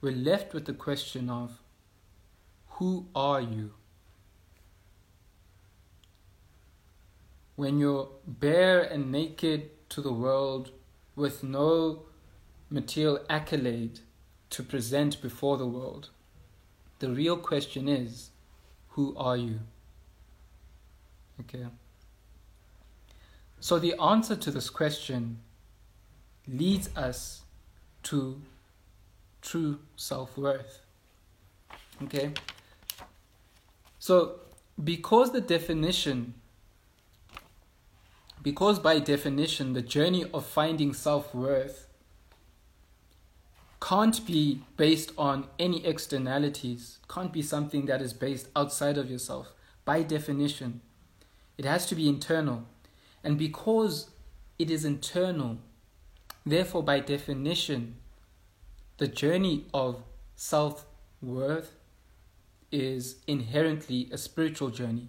we're 0.00 0.12
left 0.12 0.54
with 0.54 0.64
the 0.66 0.72
question 0.72 1.28
of 1.30 1.60
who 2.78 3.06
are 3.14 3.40
you? 3.40 3.72
when 7.56 7.78
you're 7.78 8.08
bare 8.26 8.80
and 8.80 9.12
naked 9.12 9.70
to 9.88 10.00
the 10.00 10.12
world 10.12 10.70
with 11.14 11.44
no 11.44 12.02
material 12.68 13.20
accolade 13.30 14.00
to 14.50 14.62
present 14.62 15.20
before 15.22 15.56
the 15.56 15.66
world, 15.66 16.10
the 16.98 17.10
real 17.10 17.36
question 17.36 17.88
is 17.88 18.30
who 18.90 19.14
are 19.16 19.36
you? 19.36 19.60
Okay. 21.40 21.66
So 23.60 23.78
the 23.78 23.94
answer 24.00 24.36
to 24.36 24.50
this 24.50 24.70
question 24.70 25.38
leads 26.46 26.94
us 26.96 27.42
to 28.04 28.40
true 29.40 29.78
self 29.96 30.36
worth. 30.36 30.80
Okay? 32.02 32.32
So, 33.98 34.40
because 34.82 35.32
the 35.32 35.40
definition, 35.40 36.34
because 38.42 38.78
by 38.78 38.98
definition, 38.98 39.72
the 39.72 39.82
journey 39.82 40.24
of 40.34 40.44
finding 40.44 40.92
self 40.92 41.34
worth 41.34 41.86
can't 43.80 44.26
be 44.26 44.62
based 44.76 45.12
on 45.16 45.46
any 45.58 45.84
externalities, 45.86 46.98
can't 47.08 47.32
be 47.32 47.42
something 47.42 47.86
that 47.86 48.00
is 48.00 48.12
based 48.12 48.48
outside 48.56 48.98
of 48.98 49.10
yourself. 49.10 49.52
By 49.84 50.02
definition, 50.02 50.80
it 51.56 51.64
has 51.64 51.86
to 51.86 51.94
be 51.94 52.08
internal. 52.08 52.64
And 53.22 53.38
because 53.38 54.10
it 54.58 54.70
is 54.70 54.84
internal, 54.84 55.58
therefore, 56.44 56.82
by 56.82 57.00
definition, 57.00 57.96
the 58.98 59.08
journey 59.08 59.64
of 59.72 60.02
self 60.36 60.86
worth 61.22 61.76
is 62.70 63.16
inherently 63.26 64.08
a 64.12 64.18
spiritual 64.18 64.70
journey. 64.70 65.08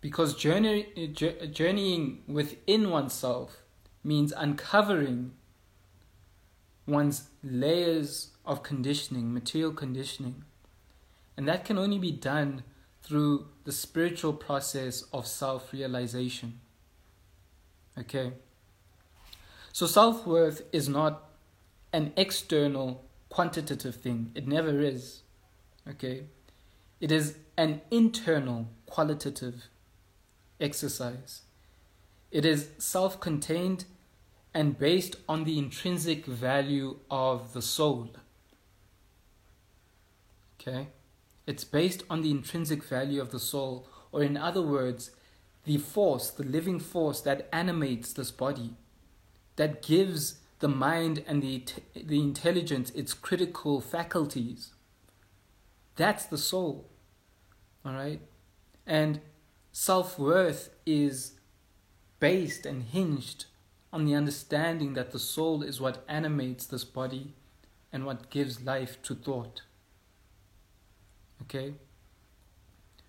Because 0.00 0.34
journey, 0.34 1.12
journeying 1.50 2.22
within 2.26 2.90
oneself 2.90 3.62
means 4.02 4.32
uncovering 4.36 5.32
one's 6.86 7.30
layers 7.42 8.32
of 8.44 8.62
conditioning, 8.62 9.32
material 9.32 9.72
conditioning. 9.72 10.44
And 11.36 11.48
that 11.48 11.64
can 11.64 11.78
only 11.78 11.98
be 11.98 12.12
done 12.12 12.62
through 13.04 13.46
the 13.64 13.72
spiritual 13.72 14.32
process 14.32 15.02
of 15.12 15.26
self 15.26 15.72
realization. 15.72 16.60
Okay? 17.98 18.32
So 19.72 19.86
self 19.86 20.26
worth 20.26 20.62
is 20.72 20.88
not 20.88 21.30
an 21.92 22.12
external 22.16 23.04
quantitative 23.28 23.96
thing, 23.96 24.30
it 24.34 24.48
never 24.48 24.80
is. 24.80 25.22
Okay? 25.88 26.24
It 27.00 27.12
is 27.12 27.36
an 27.56 27.82
internal 27.90 28.68
qualitative 28.86 29.64
exercise. 30.60 31.42
It 32.30 32.44
is 32.44 32.70
self 32.78 33.20
contained 33.20 33.84
and 34.54 34.78
based 34.78 35.16
on 35.28 35.44
the 35.44 35.58
intrinsic 35.58 36.24
value 36.24 36.98
of 37.10 37.52
the 37.52 37.62
soul. 37.62 38.10
Okay? 40.58 40.86
It's 41.46 41.64
based 41.64 42.02
on 42.08 42.22
the 42.22 42.30
intrinsic 42.30 42.82
value 42.82 43.20
of 43.20 43.30
the 43.30 43.38
soul, 43.38 43.86
or 44.12 44.22
in 44.22 44.36
other 44.36 44.62
words, 44.62 45.10
the 45.64 45.78
force, 45.78 46.30
the 46.30 46.44
living 46.44 46.78
force 46.78 47.20
that 47.22 47.48
animates 47.52 48.12
this 48.12 48.30
body, 48.30 48.74
that 49.56 49.82
gives 49.82 50.38
the 50.60 50.68
mind 50.68 51.22
and 51.26 51.42
the, 51.42 51.64
the 51.94 52.20
intelligence 52.20 52.90
its 52.90 53.12
critical 53.12 53.80
faculties. 53.80 54.72
That's 55.96 56.24
the 56.26 56.38
soul. 56.38 56.88
All 57.84 57.92
right? 57.92 58.20
And 58.86 59.20
self 59.72 60.18
worth 60.18 60.70
is 60.86 61.32
based 62.20 62.64
and 62.64 62.82
hinged 62.82 63.46
on 63.92 64.04
the 64.04 64.14
understanding 64.14 64.94
that 64.94 65.12
the 65.12 65.18
soul 65.18 65.62
is 65.62 65.80
what 65.80 66.04
animates 66.08 66.66
this 66.66 66.84
body 66.84 67.34
and 67.92 68.04
what 68.04 68.30
gives 68.30 68.62
life 68.62 69.00
to 69.02 69.14
thought. 69.14 69.62
Okay? 71.44 71.74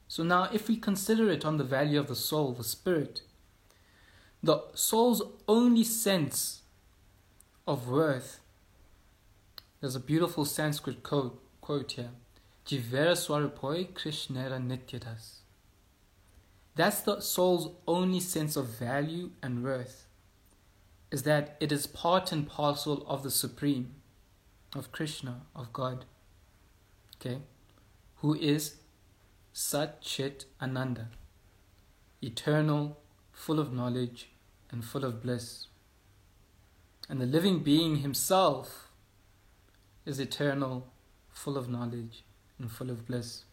So 0.08 0.24
now, 0.24 0.50
if 0.54 0.68
we 0.68 0.78
consider 0.78 1.30
it 1.30 1.46
on 1.46 1.58
the 1.58 1.64
value 1.64 2.00
of 2.00 2.08
the 2.08 2.16
soul, 2.16 2.54
the 2.54 2.64
spirit, 2.64 3.22
the 4.44 4.64
soul's 4.74 5.22
only 5.48 5.84
sense 5.84 6.62
of 7.68 7.88
worth, 7.88 8.40
there's 9.82 9.96
a 9.96 10.00
beautiful 10.00 10.46
Sanskrit 10.46 11.04
quote, 11.04 11.42
quote 11.62 11.94
here 11.94 12.12
Jivera 12.66 13.14
Swarupoi 13.14 13.90
Krishnera 13.94 14.60
Nityadas. 14.60 15.40
That's 16.76 17.02
the 17.02 17.22
soul's 17.22 17.72
only 17.88 18.20
sense 18.20 18.56
of 18.56 18.68
value 18.68 19.32
and 19.42 19.64
worth, 19.64 20.06
is 21.12 21.24
that 21.24 21.56
it 21.60 21.72
is 21.72 21.88
part 21.88 22.32
and 22.32 22.48
parcel 22.48 23.06
of 23.08 23.24
the 23.24 23.32
Supreme, 23.32 23.96
of 24.76 24.92
Krishna, 24.92 25.42
of 25.56 25.72
God. 25.72 26.06
Okay? 27.16 27.40
Who 28.18 28.34
is 28.36 28.78
Sat 29.54 30.02
Chit 30.02 30.46
Ananda, 30.62 31.10
eternal, 32.22 32.98
full 33.32 33.60
of 33.60 33.72
knowledge, 33.72 34.30
and 34.72 34.84
full 34.84 35.06
of 35.06 35.22
bliss. 35.22 35.68
And 37.08 37.22
the 37.22 37.26
living 37.26 37.60
being 37.60 37.98
himself 37.98 38.90
is 40.06 40.20
eternal, 40.20 40.88
full 41.30 41.58
of 41.58 41.70
knowledge, 41.70 42.24
and 42.60 42.72
full 42.72 42.90
of 42.90 43.06
bliss. 43.06 43.44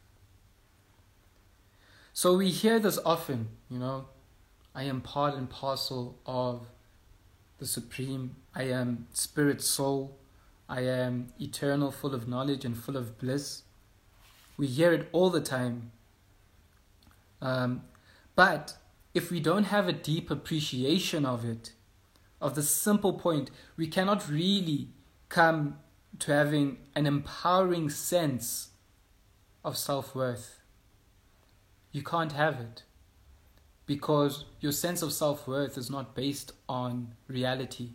So 2.12 2.36
we 2.36 2.50
hear 2.50 2.78
this 2.78 2.98
often, 3.04 3.48
you 3.70 3.78
know, 3.78 4.06
I 4.74 4.84
am 4.84 5.00
part 5.00 5.34
and 5.34 5.48
parcel 5.48 6.18
of 6.24 6.66
the 7.58 7.66
Supreme, 7.66 8.36
I 8.54 8.64
am 8.64 9.06
spirit 9.12 9.62
soul, 9.62 10.18
I 10.68 10.80
am 10.80 11.28
eternal, 11.40 11.90
full 11.90 12.14
of 12.14 12.26
knowledge 12.26 12.64
and 12.64 12.76
full 12.76 12.96
of 12.96 13.18
bliss. 13.18 13.62
We 14.56 14.66
hear 14.66 14.92
it 14.92 15.08
all 15.12 15.30
the 15.30 15.40
time. 15.40 15.92
Um, 17.40 17.82
but 18.34 18.76
if 19.14 19.30
we 19.30 19.40
don't 19.40 19.64
have 19.64 19.88
a 19.88 19.92
deep 19.92 20.30
appreciation 20.30 21.26
of 21.26 21.44
it, 21.44 21.72
of 22.40 22.54
the 22.54 22.62
simple 22.62 23.12
point, 23.14 23.50
we 23.76 23.86
cannot 23.86 24.28
really 24.28 24.88
come 25.28 25.78
to 26.18 26.32
having 26.32 26.78
an 26.94 27.06
empowering 27.06 27.88
sense 27.88 28.70
of 29.64 29.76
self 29.76 30.14
worth. 30.14 30.60
You 31.90 32.02
can't 32.02 32.32
have 32.32 32.60
it 32.60 32.82
because 33.86 34.44
your 34.60 34.72
sense 34.72 35.02
of 35.02 35.12
self 35.12 35.46
worth 35.46 35.76
is 35.76 35.90
not 35.90 36.14
based 36.14 36.52
on 36.68 37.14
reality, 37.28 37.90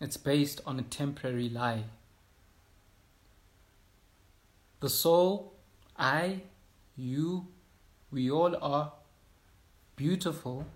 it's 0.00 0.16
based 0.16 0.60
on 0.66 0.78
a 0.78 0.82
temporary 0.82 1.48
lie. 1.48 1.84
The 4.80 4.90
soul, 4.90 5.54
I, 5.96 6.42
you, 6.96 7.46
we 8.10 8.30
all 8.30 8.56
are 8.62 8.92
beautiful, 9.96 10.66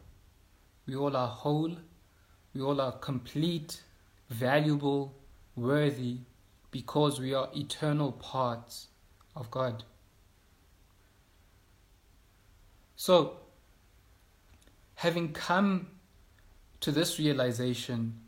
we 0.87 0.95
all 0.95 1.17
are 1.17 1.29
whole, 1.29 1.77
we 2.55 2.61
all 2.61 2.81
are 2.81 2.93
complete, 2.93 3.83
valuable, 4.31 5.15
worthy, 5.55 6.19
because 6.71 7.21
we 7.21 7.35
are 7.35 7.49
eternal 7.55 8.13
parts 8.13 8.89
of 9.35 9.51
God. 9.51 9.85
So, 12.97 13.37
having 14.97 15.33
come 15.33 15.89
to 16.81 16.91
this 16.91 17.19
realization, 17.19 18.21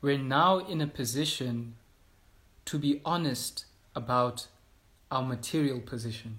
we're 0.00 0.18
now 0.18 0.58
in 0.58 0.80
a 0.80 0.86
position 0.86 1.76
to 2.64 2.78
be 2.78 3.00
honest 3.04 3.66
about 3.94 4.46
our 5.12 5.22
material 5.22 5.78
position. 5.78 6.38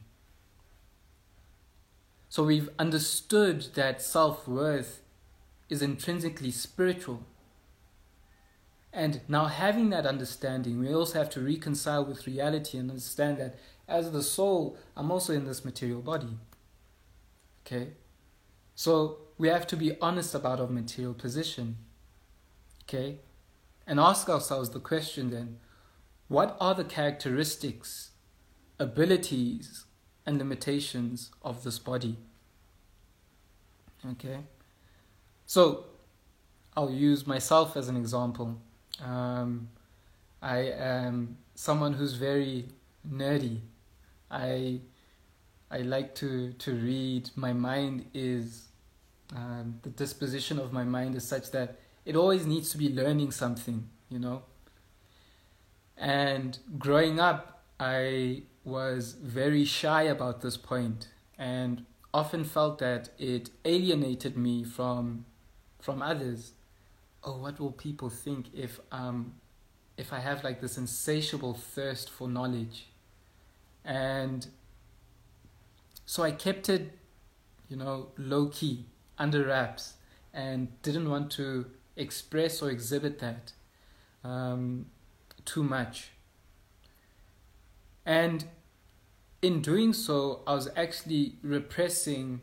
So 2.28 2.44
we've 2.44 2.70
understood 2.80 3.68
that 3.76 4.02
self 4.02 4.48
worth 4.48 5.02
is 5.70 5.82
intrinsically 5.82 6.52
spiritual. 6.52 7.22
And 8.92 9.22
now, 9.28 9.46
having 9.46 9.90
that 9.92 10.06
understanding, 10.06 10.80
we 10.80 10.94
also 10.94 11.18
have 11.20 11.30
to 11.32 11.42
reconcile 11.42 12.06
with 12.06 12.28
reality 12.28 12.78
and 12.78 12.90
understand 12.90 13.38
that 13.38 13.56
as 13.88 14.12
the 14.12 14.24
soul, 14.24 14.78
I'm 14.96 15.12
also 15.12 15.34
in 15.34 15.46
this 15.46 15.64
material 15.64 16.02
body. 16.02 16.38
Okay? 17.66 17.90
So 18.76 19.20
we 19.38 19.48
have 19.50 19.68
to 19.68 19.78
be 19.78 20.00
honest 20.00 20.36
about 20.36 20.60
our 20.60 20.68
material 20.68 21.14
position. 21.14 21.78
Okay? 22.84 23.20
And 23.86 24.00
ask 24.00 24.30
ourselves 24.30 24.70
the 24.70 24.80
question 24.80 25.30
then 25.30 25.60
what 26.28 26.58
are 26.60 26.74
the 26.74 26.84
characteristics, 26.84 28.12
abilities, 28.84 29.86
and 30.26 30.38
limitations 30.38 31.32
of 31.42 31.64
this 31.64 31.80
body? 31.80 32.18
Okay? 34.12 34.40
So 35.46 35.86
I'll 36.76 36.92
use 36.92 37.28
myself 37.28 37.76
as 37.78 37.90
an 37.90 37.98
example. 37.98 38.58
Um, 39.04 39.70
I 40.42 40.60
am 40.60 41.38
someone 41.56 41.94
who's 41.94 42.14
very 42.14 42.66
nerdy. 43.08 43.60
I 44.30 44.80
I 45.72 45.80
like 45.80 46.14
to, 46.16 46.54
to 46.54 46.76
read. 46.76 47.32
My 47.36 47.52
mind 47.52 48.06
is, 48.14 48.66
um, 49.36 49.80
the 49.82 49.90
disposition 49.90 50.60
of 50.60 50.72
my 50.72 50.84
mind 50.84 51.16
is 51.16 51.28
such 51.28 51.50
that 51.50 51.80
it 52.06 52.16
always 52.16 52.46
needs 52.46 52.70
to 52.72 52.78
be 52.78 52.90
learning 52.90 53.32
something, 53.32 53.90
you 54.08 54.20
know. 54.20 54.44
And 55.98 56.60
growing 56.78 57.20
up, 57.20 57.64
I 57.80 58.44
was 58.64 59.14
very 59.14 59.66
shy 59.66 60.04
about 60.04 60.42
this 60.42 60.58
point 60.58 61.10
and 61.38 61.86
often 62.14 62.44
felt 62.44 62.80
that 62.80 63.10
it 63.18 63.50
alienated 63.66 64.38
me 64.38 64.64
from 64.64 65.26
from 65.80 66.02
others. 66.02 66.54
Oh, 67.24 67.38
what 67.38 67.60
will 67.60 67.72
people 67.72 68.10
think 68.10 68.48
if 68.54 68.80
um 68.92 69.34
if 69.98 70.14
I 70.14 70.20
have 70.20 70.44
like 70.44 70.62
this 70.62 70.78
insatiable 70.78 71.54
thirst 71.54 72.10
for 72.10 72.28
knowledge? 72.28 72.88
And 73.86 74.48
so 76.06 76.24
I 76.24 76.32
kept 76.32 76.70
it, 76.70 76.98
you 77.70 77.76
know, 77.76 78.10
low 78.18 78.48
key, 78.48 78.86
under 79.18 79.46
wraps, 79.46 79.94
and 80.34 80.82
didn't 80.82 81.10
want 81.10 81.32
to 81.32 81.66
express 81.96 82.62
or 82.62 82.70
exhibit 82.70 83.20
that 83.20 83.52
um, 84.24 84.88
too 85.46 85.64
much. 85.64 86.13
And 88.06 88.46
in 89.42 89.62
doing 89.62 89.94
so, 89.94 90.42
I 90.48 90.54
was 90.54 90.70
actually 90.76 91.36
repressing 91.42 92.42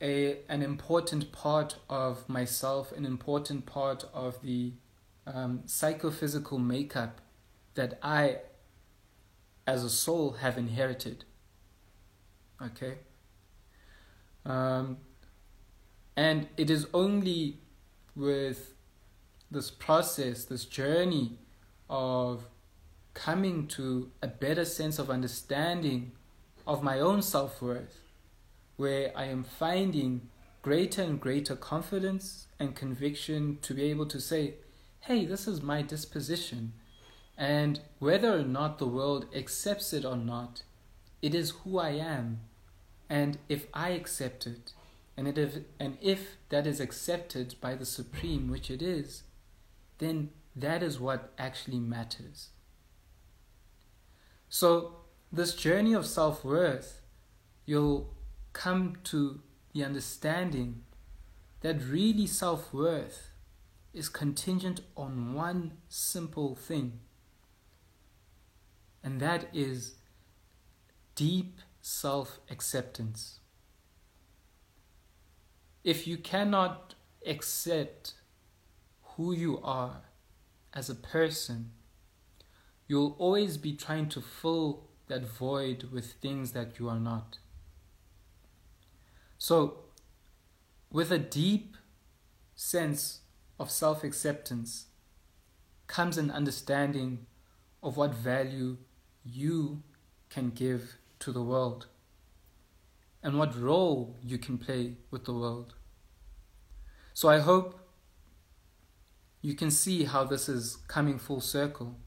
a 0.00 0.38
an 0.48 0.62
important 0.62 1.32
part 1.32 1.76
of 1.88 2.28
myself, 2.28 2.92
an 2.92 3.04
important 3.04 3.66
part 3.66 4.04
of 4.12 4.42
the 4.42 4.72
um, 5.26 5.62
psychophysical 5.66 6.58
makeup 6.58 7.20
that 7.74 7.98
I, 8.02 8.38
as 9.66 9.84
a 9.84 9.90
soul, 9.90 10.32
have 10.32 10.58
inherited. 10.58 11.24
Okay. 12.62 12.98
Um, 14.44 14.98
and 16.16 16.48
it 16.56 16.70
is 16.70 16.86
only 16.92 17.58
with 18.14 18.74
this 19.50 19.70
process, 19.70 20.44
this 20.44 20.64
journey 20.64 21.38
of 21.88 22.46
coming 23.14 23.66
to 23.68 24.10
a 24.20 24.26
better 24.26 24.64
sense 24.64 24.98
of 24.98 25.08
understanding 25.08 26.12
of 26.66 26.82
my 26.82 26.98
own 26.98 27.22
self 27.22 27.62
worth, 27.62 28.00
where 28.76 29.12
I 29.16 29.24
am 29.26 29.44
finding 29.44 30.28
greater 30.62 31.02
and 31.02 31.20
greater 31.20 31.54
confidence 31.54 32.46
and 32.58 32.74
conviction 32.74 33.58
to 33.62 33.74
be 33.74 33.84
able 33.84 34.06
to 34.06 34.20
say, 34.20 34.54
hey, 35.00 35.24
this 35.24 35.46
is 35.46 35.62
my 35.62 35.82
disposition. 35.82 36.72
And 37.36 37.80
whether 37.98 38.32
or 38.38 38.44
not 38.44 38.78
the 38.78 38.86
world 38.86 39.26
accepts 39.34 39.92
it 39.92 40.04
or 40.04 40.16
not, 40.16 40.62
it 41.20 41.34
is 41.34 41.50
who 41.50 41.78
I 41.78 41.90
am. 41.90 42.40
And 43.08 43.38
if 43.48 43.66
I 43.74 43.90
accept 43.90 44.46
it, 44.46 44.72
and, 45.16 45.28
it 45.28 45.38
if, 45.38 45.58
and 45.78 45.98
if 46.00 46.36
that 46.48 46.66
is 46.66 46.80
accepted 46.80 47.54
by 47.60 47.74
the 47.74 47.84
Supreme, 47.84 48.50
which 48.50 48.70
it 48.70 48.82
is, 48.82 49.24
then 49.98 50.30
that 50.56 50.82
is 50.82 50.98
what 50.98 51.32
actually 51.38 51.80
matters. 51.80 52.48
So, 54.54 54.92
this 55.32 55.52
journey 55.52 55.94
of 55.94 56.06
self 56.06 56.44
worth, 56.44 57.00
you'll 57.66 58.14
come 58.52 58.98
to 59.02 59.40
the 59.72 59.82
understanding 59.82 60.84
that 61.62 61.82
really 61.82 62.28
self 62.28 62.72
worth 62.72 63.30
is 63.92 64.08
contingent 64.08 64.80
on 64.96 65.34
one 65.34 65.78
simple 65.88 66.54
thing, 66.54 67.00
and 69.02 69.18
that 69.18 69.48
is 69.52 69.96
deep 71.16 71.58
self 71.80 72.38
acceptance. 72.48 73.40
If 75.82 76.06
you 76.06 76.16
cannot 76.16 76.94
accept 77.26 78.14
who 79.16 79.32
you 79.32 79.58
are 79.64 80.02
as 80.72 80.88
a 80.88 80.94
person, 80.94 81.72
you'll 82.86 83.16
always 83.18 83.56
be 83.56 83.74
trying 83.74 84.08
to 84.10 84.20
fill 84.20 84.84
that 85.08 85.26
void 85.26 85.84
with 85.92 86.12
things 86.14 86.52
that 86.52 86.78
you 86.78 86.88
are 86.88 86.98
not. 86.98 87.38
So, 89.38 89.84
with 90.90 91.10
a 91.10 91.18
deep 91.18 91.76
sense 92.54 93.20
of 93.58 93.70
self 93.70 94.04
acceptance 94.04 94.86
comes 95.86 96.16
an 96.18 96.30
understanding 96.30 97.26
of 97.82 97.96
what 97.96 98.14
value 98.14 98.78
you 99.24 99.82
can 100.30 100.50
give 100.50 100.96
to 101.18 101.32
the 101.32 101.42
world 101.42 101.86
and 103.22 103.38
what 103.38 103.58
role 103.58 104.16
you 104.22 104.38
can 104.38 104.58
play 104.58 104.94
with 105.10 105.24
the 105.24 105.32
world. 105.32 105.74
So 107.12 107.28
I 107.28 107.38
hope 107.38 107.80
you 109.40 109.54
can 109.54 109.70
see 109.70 110.04
how 110.04 110.24
this 110.24 110.48
is 110.48 110.76
coming 110.88 111.18
full 111.18 111.40
circle 111.40 111.98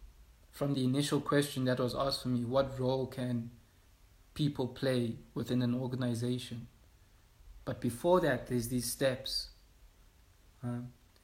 from 0.57 0.73
the 0.73 0.83
initial 0.83 1.21
question 1.21 1.65
that 1.65 1.79
was 1.79 1.93
asked 1.93 2.23
for 2.23 2.29
me 2.29 2.43
what 2.43 2.79
role 2.79 3.05
can 3.05 3.51
people 4.33 4.67
play 4.67 5.17
within 5.35 5.61
an 5.61 5.75
organization? 5.75 6.67
But 7.63 7.79
before 7.79 8.19
that, 8.21 8.47
there's 8.47 8.69
these 8.69 8.91
steps. 8.91 9.49
Uh, 10.63 10.79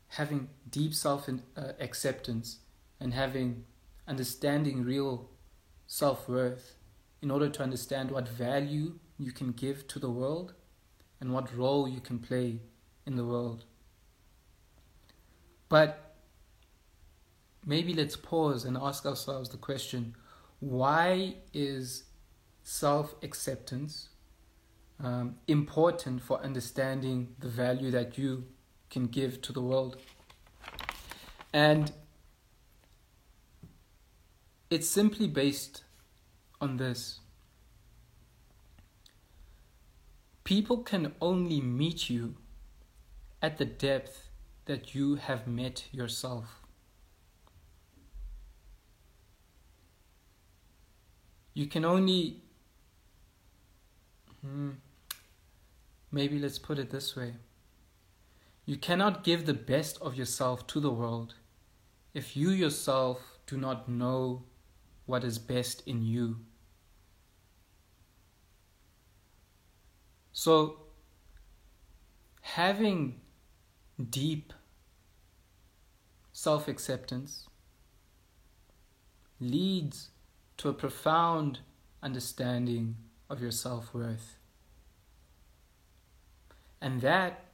having 0.10 0.50
deep 0.70 0.94
self 0.94 1.28
uh, 1.28 1.62
acceptance 1.80 2.60
and 3.00 3.16
having 3.16 3.66
understanding 4.08 4.84
real 4.84 5.32
self 5.88 6.30
worth 6.30 6.76
in 7.24 7.32
order 7.32 7.50
to 7.50 7.64
understand 7.64 8.12
what 8.12 8.30
value 8.30 9.00
you 9.18 9.32
can 9.32 9.52
give 9.52 9.88
to 9.88 9.98
the 9.98 10.12
world 10.12 10.54
and 11.20 11.34
what 11.34 11.58
role 11.58 11.88
you 11.88 12.02
can 12.02 12.20
play 12.20 12.60
in 13.08 13.16
the 13.16 13.26
world. 13.26 13.66
But 15.70 16.03
maybe 17.66 17.94
let's 17.94 18.16
pause 18.16 18.66
and 18.66 18.78
ask 18.78 19.06
ourselves 19.06 19.50
the 19.50 19.58
question 19.58 20.16
why 20.60 21.36
is 21.54 22.04
self 22.64 23.16
acceptance 23.22 24.10
um, 25.04 25.36
important 25.48 26.22
for 26.22 26.42
understanding 26.42 27.36
the 27.40 27.50
value 27.50 27.92
that 27.92 28.18
you 28.18 28.46
can 28.90 29.08
give 29.08 29.42
to 29.42 29.52
the 29.52 29.62
world. 29.62 29.98
And 31.52 31.92
it's 34.70 34.88
simply 34.88 35.28
based 35.28 35.84
on 36.62 36.78
this. 36.78 37.20
People 40.44 40.78
can 40.78 41.14
only 41.22 41.62
meet 41.62 42.10
you 42.10 42.36
at 43.42 43.58
the 43.58 43.66
depth 43.66 44.30
that 44.66 44.96
you 44.96 45.16
have 45.16 45.48
met 45.48 45.86
yourself. 45.92 46.63
You 51.54 51.68
can 51.68 51.86
only. 51.86 52.42
Hmm, 54.42 54.72
maybe 56.12 56.40
let's 56.40 56.60
put 56.60 56.80
it 56.80 56.90
this 56.90 57.16
way. 57.16 57.36
You 58.66 58.78
cannot 58.78 59.24
give 59.24 59.46
the 59.46 59.54
best 59.54 60.02
of 60.02 60.16
yourself 60.16 60.66
to 60.68 60.80
the 60.80 60.92
world 60.92 61.36
if 62.14 62.38
you 62.38 62.50
yourself 62.50 63.40
do 63.46 63.58
not 63.58 63.90
know 63.90 64.44
what 65.06 65.24
is 65.24 65.38
best 65.38 65.84
in 65.86 66.02
you. 66.02 66.40
So, 70.32 70.78
having 72.42 73.22
deep 74.10 74.54
self 76.32 76.68
acceptance 76.68 77.48
leads 79.40 80.10
to 80.64 80.70
a 80.70 80.74
profound 80.74 81.60
understanding 82.02 82.96
of 83.30 83.42
your 83.42 83.52
self 83.52 83.94
worth. 83.94 84.38
And 86.80 87.02
that 87.02 87.48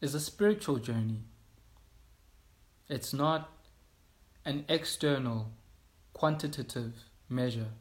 is 0.00 0.14
a 0.14 0.20
spiritual 0.20 0.76
journey. 0.76 1.22
It's 2.88 3.12
not 3.12 3.50
an 4.44 4.64
external, 4.68 5.50
quantitative 6.12 6.92
measure. 7.28 7.72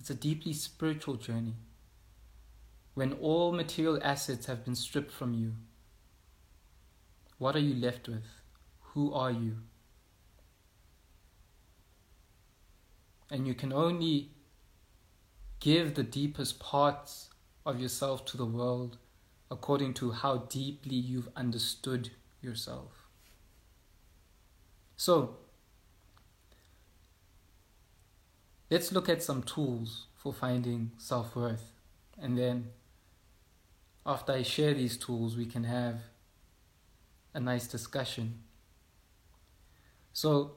It's 0.00 0.08
a 0.08 0.14
deeply 0.14 0.54
spiritual 0.54 1.16
journey. 1.16 1.56
When 2.94 3.12
all 3.12 3.52
material 3.52 4.00
assets 4.02 4.46
have 4.46 4.64
been 4.64 4.76
stripped 4.76 5.12
from 5.12 5.34
you, 5.34 5.52
what 7.36 7.54
are 7.54 7.66
you 7.70 7.74
left 7.74 8.08
with? 8.08 8.24
Who 8.94 9.12
are 9.12 9.30
you? 9.30 9.58
And 13.32 13.48
you 13.48 13.54
can 13.54 13.72
only 13.72 14.28
give 15.58 15.94
the 15.94 16.02
deepest 16.02 16.60
parts 16.60 17.30
of 17.64 17.80
yourself 17.80 18.26
to 18.26 18.36
the 18.36 18.44
world 18.44 18.98
according 19.50 19.94
to 19.94 20.10
how 20.10 20.36
deeply 20.50 20.96
you've 20.96 21.30
understood 21.34 22.10
yourself. 22.42 23.08
So, 24.98 25.36
let's 28.70 28.92
look 28.92 29.08
at 29.08 29.22
some 29.22 29.42
tools 29.42 30.08
for 30.14 30.34
finding 30.34 30.92
self 30.98 31.34
worth. 31.34 31.72
And 32.20 32.36
then, 32.36 32.68
after 34.04 34.32
I 34.32 34.42
share 34.42 34.74
these 34.74 34.98
tools, 34.98 35.38
we 35.38 35.46
can 35.46 35.64
have 35.64 36.00
a 37.32 37.40
nice 37.40 37.66
discussion. 37.66 38.40
So, 40.12 40.56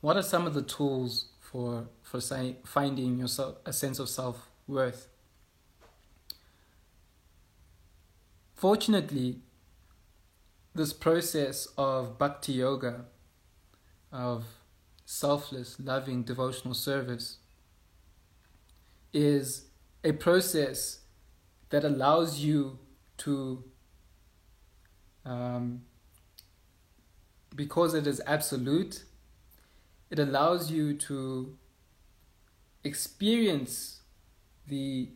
what 0.00 0.16
are 0.16 0.22
some 0.22 0.46
of 0.46 0.54
the 0.54 0.62
tools 0.62 1.30
for 1.50 1.88
for 2.02 2.20
finding 2.64 3.18
yourself 3.18 3.56
a 3.64 3.72
sense 3.72 3.98
of 3.98 4.08
self 4.08 4.50
worth? 4.66 5.08
Fortunately, 8.54 9.38
this 10.74 10.92
process 10.92 11.68
of 11.78 12.18
bhakti 12.18 12.52
yoga, 12.54 13.04
of 14.12 14.44
selfless, 15.04 15.76
loving, 15.80 16.22
devotional 16.22 16.74
service, 16.74 17.38
is 19.12 19.68
a 20.04 20.12
process 20.12 21.00
that 21.70 21.84
allows 21.84 22.40
you 22.40 22.78
to, 23.18 23.64
um, 25.24 25.82
because 27.54 27.94
it 27.94 28.06
is 28.06 28.20
absolute, 28.26 29.04
it 30.10 30.18
allows 30.18 30.70
you 30.70 30.94
to 30.94 31.56
experience 32.84 34.00
the 34.66 35.10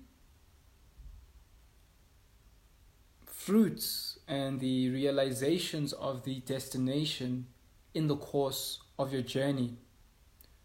fruits 3.27 4.19
and 4.29 4.61
the 4.61 4.89
realizations 4.91 5.93
of 5.93 6.25
the 6.25 6.41
destination 6.41 7.47
in 7.95 8.07
the 8.07 8.17
course 8.17 8.81
of 8.99 9.13
your 9.13 9.23
journey. 9.23 9.77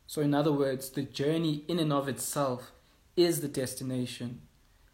So, 0.05 0.21
in 0.21 0.33
other 0.33 0.51
words, 0.53 0.89
the 0.89 1.03
journey 1.03 1.63
in 1.67 1.79
and 1.79 1.91
of 1.91 2.07
itself 2.07 2.71
is 3.15 3.41
the 3.41 3.47
destination. 3.47 4.41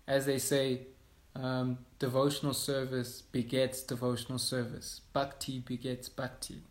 As 0.07 0.25
they 0.25 0.39
say, 0.39 0.87
um, 1.35 1.79
devotional 1.99 2.53
service 2.53 3.21
begets 3.21 3.81
devotional 3.81 4.39
service, 4.39 5.01
bhakti 5.13 5.59
begets 5.59 6.09
bhakti. 6.09 6.63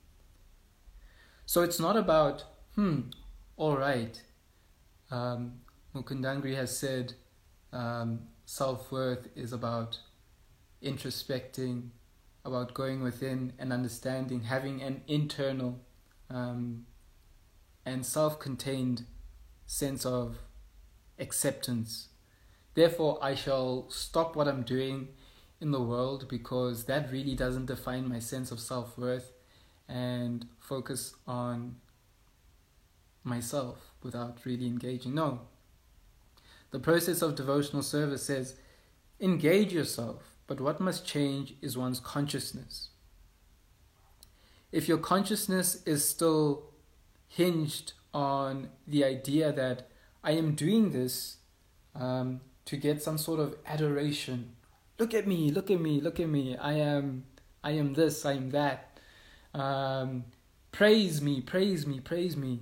So, 1.46 1.62
it's 1.62 1.80
not 1.80 1.96
about, 1.96 2.44
hmm, 2.74 3.00
all 3.56 3.76
right. 3.76 4.20
Um, 5.10 5.60
Mukundangri 5.94 6.54
has 6.56 6.76
said 6.76 7.14
um, 7.72 8.20
self 8.46 8.90
worth 8.90 9.28
is 9.36 9.52
about 9.52 9.98
introspecting, 10.82 11.90
about 12.44 12.74
going 12.74 13.02
within 13.02 13.52
and 13.58 13.72
understanding, 13.72 14.42
having 14.42 14.82
an 14.82 15.02
internal 15.06 15.78
um, 16.30 16.86
and 17.84 18.04
self 18.04 18.38
contained 18.38 19.04
sense 19.66 20.04
of 20.04 20.38
acceptance. 21.18 22.08
Therefore, 22.74 23.18
I 23.22 23.34
shall 23.34 23.90
stop 23.90 24.34
what 24.34 24.48
I'm 24.48 24.62
doing 24.62 25.08
in 25.60 25.70
the 25.70 25.82
world 25.82 26.26
because 26.28 26.84
that 26.86 27.12
really 27.12 27.34
doesn't 27.34 27.66
define 27.66 28.08
my 28.08 28.18
sense 28.18 28.50
of 28.50 28.60
self 28.60 28.98
worth 28.98 29.32
and 29.92 30.46
focus 30.58 31.14
on 31.26 31.76
myself 33.22 33.92
without 34.02 34.38
really 34.44 34.66
engaging. 34.66 35.14
No. 35.14 35.42
The 36.70 36.78
process 36.78 37.20
of 37.20 37.34
devotional 37.36 37.82
service 37.82 38.24
says 38.24 38.56
engage 39.20 39.72
yourself, 39.72 40.34
but 40.46 40.60
what 40.60 40.80
must 40.80 41.06
change 41.06 41.54
is 41.60 41.76
one's 41.76 42.00
consciousness. 42.00 42.88
If 44.72 44.88
your 44.88 44.98
consciousness 44.98 45.82
is 45.84 46.08
still 46.08 46.70
hinged 47.28 47.92
on 48.14 48.70
the 48.86 49.04
idea 49.04 49.52
that 49.52 49.88
I 50.24 50.32
am 50.32 50.54
doing 50.54 50.92
this 50.92 51.36
um, 51.94 52.40
to 52.64 52.76
get 52.76 53.02
some 53.02 53.18
sort 53.18 53.40
of 53.40 53.56
adoration. 53.66 54.52
Look 54.98 55.14
at 55.14 55.26
me, 55.26 55.50
look 55.50 55.70
at 55.70 55.80
me, 55.80 56.00
look 56.00 56.20
at 56.20 56.28
me. 56.28 56.56
I 56.56 56.74
am, 56.74 57.24
I 57.62 57.72
am 57.72 57.94
this, 57.94 58.24
I 58.24 58.32
am 58.32 58.50
that. 58.50 58.91
Um, 59.54 60.24
praise 60.70 61.20
me, 61.20 61.40
praise 61.40 61.86
me, 61.86 62.00
praise 62.00 62.36
me. 62.36 62.60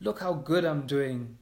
Look 0.00 0.20
how 0.20 0.34
good 0.34 0.64
I'm 0.64 0.86
doing. 0.86 1.38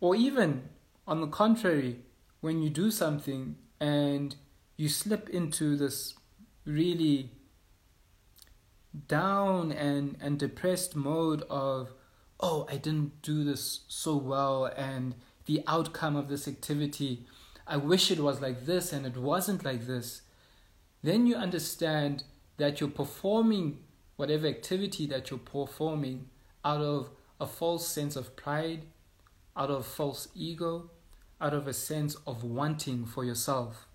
Or 0.00 0.14
even 0.14 0.68
on 1.06 1.20
the 1.20 1.26
contrary, 1.26 2.00
when 2.40 2.62
you 2.62 2.70
do 2.70 2.90
something 2.90 3.56
and 3.80 4.36
you 4.76 4.88
slip 4.88 5.28
into 5.30 5.76
this 5.76 6.14
really 6.64 7.30
down 9.08 9.72
and, 9.72 10.16
and 10.20 10.38
depressed 10.38 10.96
mode 10.96 11.42
of 11.48 11.92
oh, 12.40 12.66
I 12.70 12.76
didn't 12.76 13.22
do 13.22 13.44
this 13.44 13.80
so 13.88 14.16
well, 14.16 14.66
and 14.66 15.14
the 15.46 15.62
outcome 15.66 16.16
of 16.16 16.28
this 16.28 16.46
activity, 16.46 17.26
I 17.66 17.76
wish 17.76 18.10
it 18.10 18.20
was 18.20 18.40
like 18.40 18.66
this 18.66 18.92
and 18.92 19.06
it 19.06 19.16
wasn't 19.16 19.64
like 19.64 19.86
this, 19.86 20.22
then 21.02 21.26
you 21.26 21.36
understand 21.36 22.24
that 22.58 22.80
you're 22.80 22.90
performing 22.90 23.78
whatever 24.16 24.46
activity 24.46 25.06
that 25.06 25.30
you're 25.30 25.38
performing 25.38 26.28
out 26.64 26.80
of 26.80 27.10
a 27.40 27.46
false 27.46 27.86
sense 27.86 28.16
of 28.16 28.36
pride, 28.36 28.82
out 29.56 29.70
of 29.70 29.86
false 29.86 30.28
ego, 30.34 30.90
out 31.40 31.54
of 31.54 31.68
a 31.68 31.72
sense 31.72 32.16
of 32.26 32.42
wanting 32.42 33.04
for 33.04 33.24
yourself. 33.24 33.86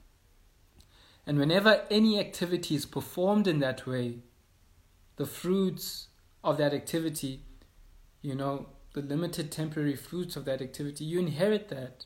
And 1.25 1.37
whenever 1.37 1.83
any 1.89 2.19
activity 2.19 2.75
is 2.75 2.85
performed 2.85 3.47
in 3.47 3.59
that 3.59 3.85
way, 3.85 4.19
the 5.17 5.25
fruits 5.25 6.07
of 6.43 6.57
that 6.57 6.73
activity 6.73 7.43
you 8.21 8.35
know, 8.35 8.67
the 8.93 9.01
limited 9.01 9.51
temporary 9.51 9.95
fruits 9.95 10.35
of 10.35 10.45
that 10.45 10.61
activity, 10.61 11.03
you 11.05 11.19
inherit 11.19 11.69
that 11.69 12.05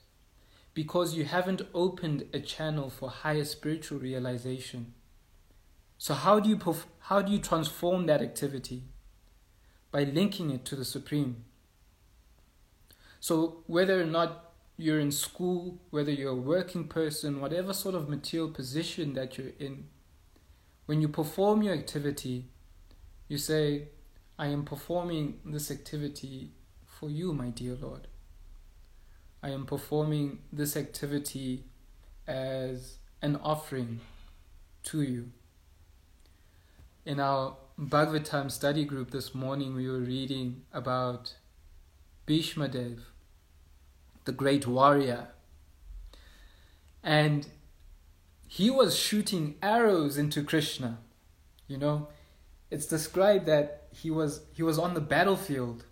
because 0.73 1.13
you 1.13 1.25
haven't 1.25 1.61
opened 1.73 2.25
a 2.33 2.39
channel 2.39 2.89
for 2.89 3.09
higher 3.09 3.45
spiritual 3.45 3.99
realization. 3.99 4.93
So 5.97 6.13
how 6.13 6.39
do 6.39 6.49
you 6.49 6.57
perf- 6.57 6.85
how 7.07 7.21
do 7.21 7.31
you 7.31 7.37
transform 7.37 8.07
that 8.07 8.21
activity? 8.21 8.83
By 9.91 10.05
linking 10.05 10.49
it 10.49 10.65
to 10.65 10.75
the 10.75 10.85
supreme. 10.85 11.45
So 13.19 13.63
whether 13.67 14.01
or 14.01 14.05
not 14.05 14.53
you're 14.75 14.99
in 14.99 15.11
school, 15.11 15.79
whether 15.91 16.11
you're 16.11 16.31
a 16.31 16.35
working 16.35 16.87
person, 16.87 17.39
whatever 17.39 17.73
sort 17.73 17.93
of 17.93 18.09
material 18.09 18.49
position 18.49 19.13
that 19.13 19.37
you're 19.37 19.53
in, 19.59 19.85
when 20.87 20.99
you 20.99 21.07
perform 21.07 21.61
your 21.61 21.75
activity, 21.75 22.45
you 23.27 23.37
say, 23.37 23.89
I 24.39 24.47
am 24.47 24.65
performing 24.65 25.39
this 25.45 25.69
activity 25.69 26.53
for 26.87 27.09
you, 27.09 27.33
my 27.33 27.49
dear 27.49 27.75
Lord. 27.75 28.07
I 29.43 29.49
am 29.49 29.67
performing 29.67 30.39
this 30.51 30.75
activity 30.75 31.65
as 32.27 32.97
an 33.21 33.35
offering 33.37 33.99
to 34.85 35.03
you. 35.03 35.31
In 37.05 37.19
our 37.19 37.55
Bhagavatam 37.79 38.49
study 38.49 38.83
group 38.83 39.11
this 39.11 39.35
morning, 39.35 39.75
we 39.75 39.87
were 39.87 39.99
reading 39.99 40.63
about 40.73 41.35
Bhishma 42.25 42.67
Dev, 42.67 42.99
the 44.23 44.31
great 44.31 44.65
warrior. 44.65 45.27
And 47.03 47.47
he 48.47 48.71
was 48.71 48.97
shooting 48.97 49.53
arrows 49.61 50.17
into 50.17 50.43
Krishna. 50.43 50.97
You 51.67 51.77
know, 51.77 52.07
it's 52.71 52.87
described 52.87 53.45
that 53.45 53.83
he 53.91 54.09
was 54.09 54.41
he 54.53 54.63
was 54.63 54.79
on 54.79 54.95
the 54.95 55.01
battlefield 55.01 55.85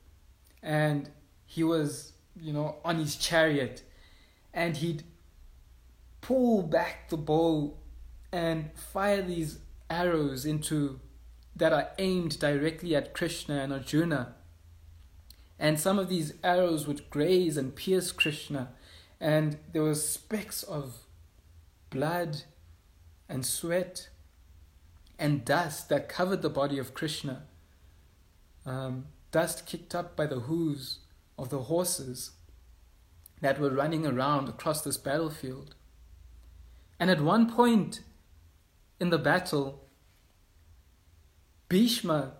and 0.63 1.11
he 1.45 1.63
was 1.63 2.13
you 2.35 2.51
know 2.51 2.77
on 2.83 2.97
his 2.97 3.15
chariot 3.17 3.83
and 4.51 4.77
he'd 4.77 5.03
pull 6.21 6.63
back 6.63 7.09
the 7.09 7.17
bow 7.17 7.77
and 8.31 8.71
fire 8.73 9.21
these 9.21 9.59
arrows 9.93 10.45
into 10.45 10.99
that 11.55 11.71
are 11.71 11.89
aimed 11.99 12.39
directly 12.39 12.95
at 12.95 13.13
Krishna 13.13 13.61
and 13.61 13.71
Arjuna 13.71 14.35
and 15.59 15.79
some 15.79 15.99
of 15.99 16.09
these 16.09 16.33
arrows 16.43 16.87
would 16.87 17.09
graze 17.09 17.57
and 17.57 17.75
pierce 17.75 18.11
Krishna 18.11 18.69
and 19.19 19.57
there 19.71 19.83
were 19.83 19.95
specks 19.95 20.63
of 20.63 21.05
blood 21.89 22.41
and 23.29 23.45
sweat 23.45 24.09
and 25.17 25.45
dust 25.45 25.89
that 25.89 26.09
covered 26.09 26.41
the 26.41 26.49
body 26.49 26.77
of 26.77 26.93
Krishna. 26.93 27.43
Um, 28.65 29.05
dust 29.31 29.65
kicked 29.65 29.95
up 29.95 30.15
by 30.15 30.25
the 30.25 30.41
hooves 30.41 30.99
of 31.37 31.49
the 31.49 31.63
horses 31.63 32.31
that 33.41 33.59
were 33.59 33.69
running 33.69 34.05
around 34.05 34.49
across 34.49 34.81
this 34.81 34.97
battlefield. 34.97 35.75
And 36.99 37.09
at 37.09 37.21
one 37.21 37.49
point 37.49 38.01
in 38.99 39.09
the 39.09 39.17
battle, 39.17 39.82
Bhishma 41.73 42.33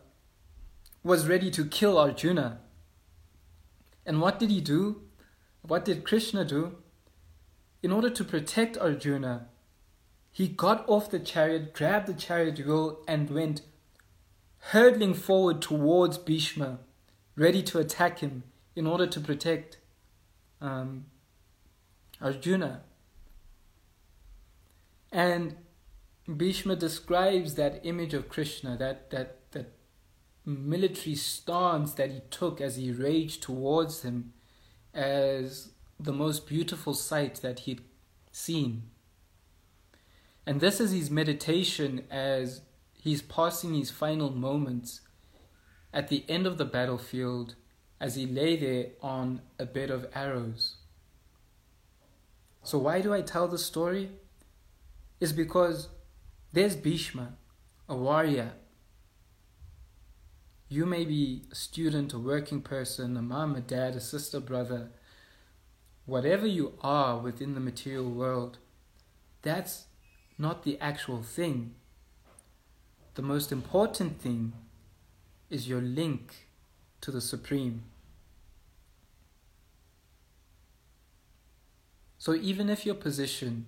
was 1.04 1.28
ready 1.28 1.50
to 1.50 1.66
kill 1.66 1.98
Arjuna. 1.98 2.60
And 4.06 4.22
what 4.22 4.38
did 4.38 4.52
he 4.52 4.62
do? 4.62 5.02
What 5.64 5.86
did 5.86 6.04
Krishna 6.04 6.46
do? 6.46 6.76
In 7.82 7.92
order 7.92 8.12
to 8.12 8.24
protect 8.24 8.78
Arjuna, 8.78 9.48
he 10.32 10.48
got 10.48 10.88
off 10.88 11.10
the 11.10 11.18
chariot, 11.18 11.74
grabbed 11.74 12.06
the 12.06 12.14
chariot 12.14 12.60
wheel, 12.60 13.04
and 13.08 13.28
went 13.32 13.64
hurtling 14.70 15.16
forward 15.16 15.64
towards 15.64 16.20
Bhishma, 16.20 16.78
ready 17.36 17.64
to 17.64 17.80
attack 17.80 18.20
him 18.20 18.44
in 18.76 18.86
order 18.86 19.08
to 19.08 19.20
protect 19.20 19.80
um, 20.62 21.06
Arjuna. 22.22 22.84
And 25.12 25.56
Bhishma 26.28 26.76
describes 26.76 27.56
that 27.56 27.82
image 27.84 28.14
of 28.14 28.30
Krishna, 28.30 28.78
that, 28.78 29.10
that, 29.10 29.52
that 29.52 29.74
military 30.46 31.16
stance 31.16 31.94
that 31.94 32.12
he 32.12 32.22
took 32.30 32.62
as 32.62 32.78
he 32.78 32.92
raged 32.92 33.44
towards 33.44 34.04
him, 34.04 34.34
as 34.94 35.72
the 36.00 36.14
most 36.14 36.48
beautiful 36.48 36.94
sight 36.94 37.36
that 37.42 37.60
he'd 37.60 37.82
seen. 38.32 38.84
And 40.46 40.60
this 40.60 40.80
is 40.80 40.92
his 40.92 41.10
meditation 41.10 42.06
as 42.10 42.62
he's 42.94 43.22
passing 43.22 43.74
his 43.74 43.92
final 43.92 44.30
moments 44.30 45.02
at 45.94 46.08
the 46.08 46.26
end 46.28 46.48
of 46.48 46.58
the 46.58 46.66
battlefield 46.66 47.56
as 48.00 48.16
he 48.16 48.26
lay 48.26 48.58
there 48.58 48.88
on 49.02 49.42
a 49.60 49.66
bed 49.66 49.90
of 49.90 50.08
arrows. 50.14 50.76
So, 52.64 52.78
why 52.78 53.02
do 53.02 53.14
I 53.14 53.22
tell 53.22 53.48
the 53.48 53.58
story? 53.58 54.10
Is 55.20 55.32
because 55.32 55.90
there's 56.54 56.76
Bhishma, 56.76 57.34
a 57.90 57.96
warrior. 57.96 58.54
You 60.70 60.86
may 60.86 61.04
be 61.04 61.44
a 61.52 61.56
student, 61.56 62.14
a 62.14 62.20
working 62.20 62.62
person, 62.62 63.18
a 63.18 63.22
mom, 63.24 63.56
a 63.56 63.62
dad, 63.62 63.96
a 63.96 64.00
sister, 64.00 64.40
brother, 64.40 64.92
whatever 66.06 66.46
you 66.46 66.74
are 66.82 67.18
within 67.18 67.56
the 67.56 67.60
material 67.60 68.10
world, 68.10 68.60
that's 69.42 69.86
not 70.38 70.64
the 70.64 70.80
actual 70.80 71.24
thing. 71.24 71.74
The 73.16 73.22
most 73.24 73.52
important 73.52 74.22
thing 74.22 74.54
is 75.50 75.68
your 75.68 75.82
link 75.82 76.48
to 77.02 77.12
the 77.12 77.22
Supreme. 77.22 77.84
So 82.20 82.36
even 82.36 82.70
if 82.70 82.86
your 82.86 82.96
position 82.96 83.68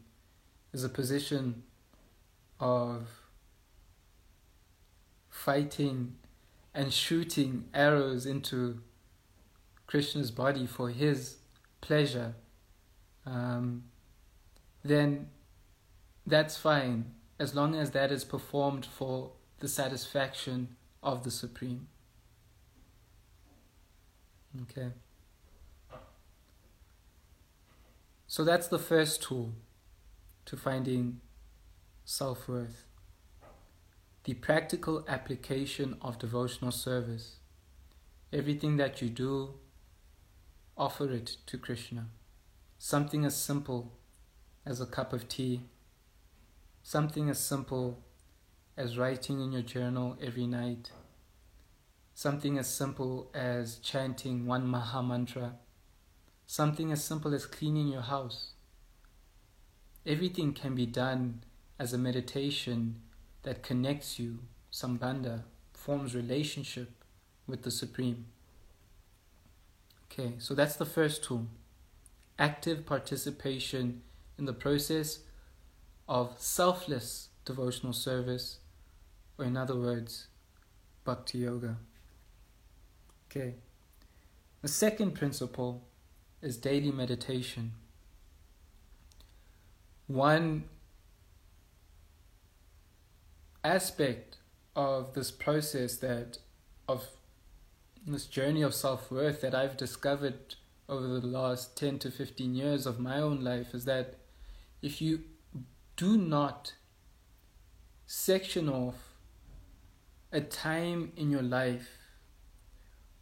is 0.71 0.83
a 0.83 0.89
position 0.89 1.63
of 2.59 3.07
fighting 5.29 6.15
and 6.73 6.93
shooting 6.93 7.65
arrows 7.73 8.25
into 8.25 8.81
Krishna's 9.87 10.31
body 10.31 10.65
for 10.65 10.89
his 10.89 11.37
pleasure, 11.81 12.35
um, 13.25 13.83
then 14.83 15.29
that's 16.25 16.57
fine 16.57 17.13
as 17.39 17.53
long 17.53 17.75
as 17.75 17.91
that 17.91 18.11
is 18.11 18.23
performed 18.23 18.85
for 18.85 19.31
the 19.59 19.67
satisfaction 19.67 20.75
of 21.03 21.23
the 21.23 21.31
Supreme. 21.31 21.87
Okay. 24.63 24.89
So 28.27 28.43
that's 28.43 28.67
the 28.67 28.79
first 28.79 29.21
tool 29.21 29.53
to 30.45 30.57
finding 30.57 31.21
self 32.05 32.47
worth. 32.47 32.85
The 34.23 34.35
practical 34.35 35.03
application 35.07 35.97
of 36.01 36.17
devotional 36.17 36.71
service. 36.71 37.35
Everything 38.31 38.77
that 38.77 39.01
you 39.01 39.09
do, 39.09 39.55
offer 40.77 41.11
it 41.11 41.37
to 41.47 41.57
Krishna. 41.57 42.07
Something 42.79 43.25
as 43.25 43.35
simple 43.35 43.91
as 44.65 44.79
a 44.79 44.85
cup 44.85 45.11
of 45.11 45.27
tea 45.27 45.61
Something 46.87 47.31
as 47.31 47.39
simple 47.39 48.03
as 48.77 48.95
writing 48.95 49.41
in 49.41 49.51
your 49.51 49.63
journal 49.63 50.15
every 50.21 50.45
night. 50.45 50.91
Something 52.13 52.59
as 52.59 52.67
simple 52.67 53.31
as 53.33 53.79
chanting 53.79 54.45
one 54.45 54.67
Maha 54.67 55.01
Mantra. 55.01 55.55
Something 56.45 56.91
as 56.91 57.03
simple 57.03 57.33
as 57.33 57.47
cleaning 57.47 57.87
your 57.87 58.03
house. 58.03 58.51
Everything 60.05 60.53
can 60.53 60.75
be 60.75 60.85
done 60.85 61.43
as 61.77 61.93
a 61.93 61.97
meditation 61.97 63.01
that 63.43 63.63
connects 63.63 64.17
you, 64.19 64.39
sambandha, 64.71 65.43
forms 65.73 66.15
relationship 66.15 67.03
with 67.47 67.63
the 67.63 67.71
Supreme. 67.71 68.25
Okay, 70.11 70.33
so 70.37 70.53
that's 70.53 70.75
the 70.75 70.85
first 70.85 71.23
tool. 71.23 71.47
Active 72.39 72.85
participation 72.85 74.01
in 74.37 74.45
the 74.45 74.53
process 74.53 75.19
of 76.07 76.35
selfless 76.37 77.29
devotional 77.45 77.93
service, 77.93 78.59
or 79.37 79.45
in 79.45 79.57
other 79.57 79.75
words, 79.75 80.27
bhakti 81.03 81.39
yoga. 81.39 81.77
Okay. 83.29 83.55
The 84.61 84.67
second 84.67 85.11
principle 85.11 85.83
is 86.41 86.57
daily 86.57 86.91
meditation. 86.91 87.73
One 90.07 90.63
aspect 93.65 94.37
of 94.75 95.13
this 95.13 95.31
process 95.31 95.97
that 95.97 96.37
of 96.87 97.07
this 98.05 98.25
journey 98.25 98.61
of 98.61 98.73
self-worth 98.73 99.41
that 99.41 99.55
I've 99.55 99.77
discovered 99.77 100.55
over 100.87 101.07
the 101.19 101.25
last 101.25 101.75
10 101.77 101.99
to 101.99 102.11
15 102.11 102.53
years 102.53 102.85
of 102.85 102.99
my 102.99 103.19
own 103.19 103.43
life 103.43 103.73
is 103.73 103.85
that 103.85 104.19
if 104.81 105.01
you 105.01 105.21
do 105.95 106.17
not 106.17 106.73
section 108.05 108.69
off 108.69 108.95
a 110.31 110.41
time 110.41 111.11
in 111.17 111.31
your 111.31 111.41
life 111.41 111.89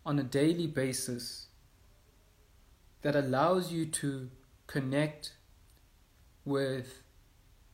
on 0.05 0.19
a 0.19 0.23
daily 0.23 0.67
basis 0.67 1.47
that 3.01 3.15
allows 3.15 3.71
you 3.71 3.85
to 3.85 4.29
connect 4.67 5.33
with 6.43 7.03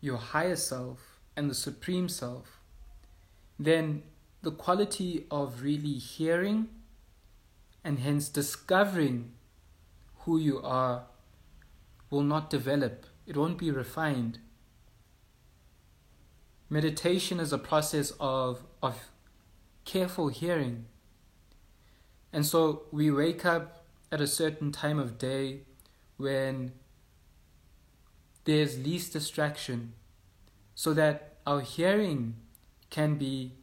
your 0.02 0.18
higher 0.18 0.56
self 0.56 1.20
and 1.36 1.50
the 1.50 1.56
supreme 1.56 2.10
self, 2.10 2.59
then 3.60 4.04
the 4.42 4.52
quality 4.52 5.26
of 5.30 5.62
really 5.62 5.94
hearing 5.94 6.70
and 7.84 8.00
hence 8.00 8.30
discovering 8.30 9.34
who 10.20 10.38
you 10.38 10.62
are 10.62 11.04
will 12.10 12.24
not 12.24 12.50
develop, 12.50 13.06
it 13.28 13.36
won't 13.38 13.58
be 13.58 13.70
refined 13.70 14.40
Meditation 16.70 17.40
is 17.40 17.52
a 17.52 17.58
process 17.58 18.14
of, 18.20 18.64
of 18.84 19.10
careful 19.86 20.28
hearing. 20.28 20.86
And 22.32 22.46
so 22.46 22.84
we 22.92 23.10
wake 23.10 23.44
up 23.44 23.86
at 24.12 24.22
a 24.22 24.28
certain 24.28 24.72
time 24.72 25.00
of 25.00 25.18
day 25.18 25.62
when 26.18 26.74
there's 28.46 28.78
least 28.78 29.14
distraction 29.14 29.94
so 30.76 30.94
that 30.94 31.38
our 31.48 31.62
hearing 31.62 32.36
can 32.90 33.16
be 33.16 33.54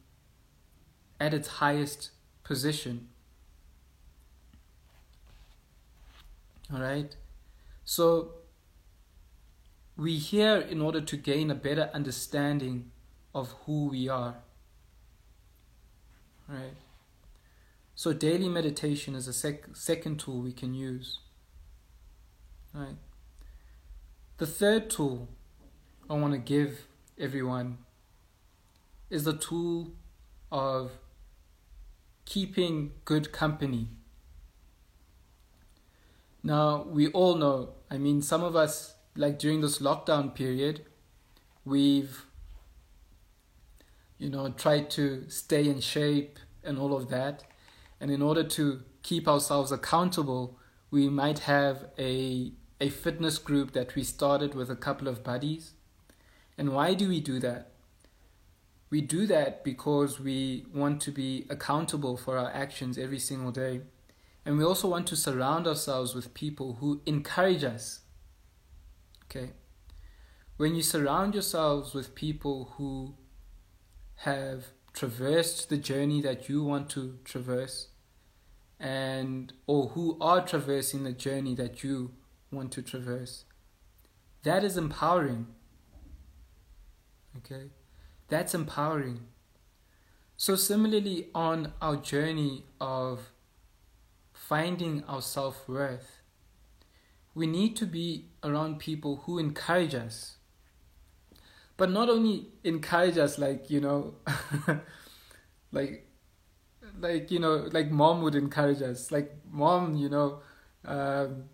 at 1.20 1.34
its 1.34 1.48
highest 1.48 2.10
position. 2.44 3.08
All 6.72 6.80
right? 6.80 7.14
So 7.84 8.32
we 9.96 10.18
hear 10.18 10.58
in 10.58 10.80
order 10.80 11.00
to 11.00 11.16
gain 11.16 11.50
a 11.50 11.54
better 11.54 11.90
understanding 11.94 12.90
of 13.34 13.54
who 13.64 13.88
we 13.88 14.08
are. 14.08 14.36
Right? 16.48 16.74
So, 17.94 18.12
daily 18.12 18.48
meditation 18.48 19.14
is 19.14 19.26
a 19.26 19.32
sec- 19.32 19.74
second 19.74 20.20
tool 20.20 20.42
we 20.42 20.52
can 20.52 20.74
use. 20.74 21.20
Right? 22.74 22.96
The 24.36 24.46
third 24.46 24.90
tool 24.90 25.28
I 26.10 26.14
want 26.14 26.34
to 26.34 26.38
give 26.38 26.86
everyone 27.18 27.78
is 29.10 29.24
the 29.24 29.36
tool 29.36 29.92
of 30.50 30.92
keeping 32.24 32.92
good 33.04 33.32
company. 33.32 33.88
Now, 36.42 36.84
we 36.88 37.08
all 37.08 37.34
know, 37.36 37.70
I 37.90 37.98
mean, 37.98 38.22
some 38.22 38.42
of 38.42 38.54
us, 38.54 38.94
like 39.16 39.38
during 39.38 39.60
this 39.60 39.78
lockdown 39.78 40.34
period, 40.34 40.84
we've 41.64 42.26
you 44.18 44.30
know, 44.30 44.50
tried 44.50 44.90
to 44.90 45.28
stay 45.28 45.68
in 45.68 45.80
shape 45.80 46.38
and 46.64 46.78
all 46.78 46.96
of 46.96 47.10
that. 47.10 47.44
And 48.00 48.10
in 48.10 48.22
order 48.22 48.44
to 48.44 48.82
keep 49.02 49.28
ourselves 49.28 49.72
accountable, 49.72 50.58
we 50.90 51.08
might 51.08 51.40
have 51.40 51.86
a 51.98 52.52
a 52.78 52.90
fitness 52.90 53.38
group 53.38 53.72
that 53.72 53.94
we 53.94 54.02
started 54.04 54.54
with 54.54 54.68
a 54.68 54.76
couple 54.76 55.08
of 55.08 55.24
buddies. 55.24 55.72
And 56.58 56.74
why 56.74 56.92
do 56.92 57.08
we 57.08 57.20
do 57.20 57.40
that? 57.40 57.70
We 58.96 59.02
do 59.02 59.26
that 59.26 59.62
because 59.62 60.18
we 60.18 60.64
want 60.72 61.02
to 61.02 61.10
be 61.10 61.44
accountable 61.50 62.16
for 62.16 62.38
our 62.38 62.50
actions 62.50 62.96
every 62.96 63.18
single 63.18 63.50
day. 63.50 63.82
And 64.46 64.56
we 64.56 64.64
also 64.64 64.88
want 64.88 65.06
to 65.08 65.16
surround 65.16 65.66
ourselves 65.66 66.14
with 66.14 66.32
people 66.32 66.78
who 66.80 67.02
encourage 67.04 67.62
us. 67.62 68.00
Okay? 69.24 69.50
When 70.56 70.74
you 70.74 70.80
surround 70.82 71.34
yourselves 71.34 71.92
with 71.92 72.14
people 72.14 72.72
who 72.78 73.16
have 74.20 74.68
traversed 74.94 75.68
the 75.68 75.76
journey 75.76 76.22
that 76.22 76.48
you 76.48 76.64
want 76.64 76.88
to 76.92 77.18
traverse 77.22 77.88
and 78.80 79.52
or 79.66 79.88
who 79.88 80.16
are 80.22 80.40
traversing 80.40 81.04
the 81.04 81.12
journey 81.12 81.54
that 81.54 81.84
you 81.84 82.12
want 82.50 82.72
to 82.72 82.80
traverse 82.80 83.44
that 84.42 84.64
is 84.64 84.78
empowering 84.78 85.46
okay 87.36 87.70
that's 88.28 88.54
empowering. 88.54 89.20
So 90.36 90.54
similarly 90.56 91.28
on 91.34 91.72
our 91.80 91.96
journey 91.96 92.64
of 92.80 93.30
finding 94.32 95.02
our 95.04 95.22
self-worth 95.22 96.20
we 97.36 97.46
need 97.46 97.76
to 97.76 97.84
be 97.84 98.30
around 98.42 98.78
people 98.78 99.22
who 99.26 99.38
encourage 99.38 99.94
us. 99.94 100.38
But 101.76 101.90
not 101.90 102.08
only 102.08 102.46
encourage 102.64 103.18
us 103.18 103.38
like 103.38 103.68
you 103.68 103.80
know 103.80 104.14
like 105.72 106.08
like 106.98 107.30
you 107.30 107.38
know 107.38 107.68
like 107.70 107.90
mom 107.90 108.22
would 108.22 108.34
encourage 108.34 108.80
us. 108.80 109.12
Like 109.12 109.36
mom 109.50 109.96
you 109.96 110.08
know 110.08 110.40
um, 110.86 111.44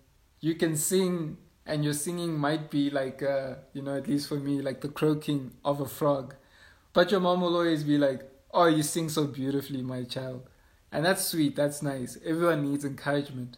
you 0.40 0.54
can 0.54 0.76
sing 0.76 1.36
and 1.66 1.84
your 1.84 1.94
singing 1.94 2.38
might 2.38 2.70
be 2.70 2.90
like, 2.90 3.22
uh, 3.22 3.54
you 3.72 3.82
know, 3.82 3.96
at 3.96 4.08
least 4.08 4.28
for 4.28 4.34
me, 4.36 4.60
like 4.60 4.80
the 4.80 4.88
croaking 4.88 5.52
of 5.64 5.80
a 5.80 5.86
frog. 5.86 6.34
But 6.92 7.10
your 7.10 7.20
mom 7.20 7.40
will 7.40 7.56
always 7.56 7.84
be 7.84 7.98
like, 7.98 8.22
oh, 8.52 8.66
you 8.66 8.82
sing 8.82 9.08
so 9.08 9.26
beautifully, 9.26 9.82
my 9.82 10.04
child. 10.04 10.48
And 10.90 11.04
that's 11.04 11.24
sweet, 11.24 11.56
that's 11.56 11.82
nice. 11.82 12.18
Everyone 12.24 12.70
needs 12.70 12.84
encouragement. 12.84 13.56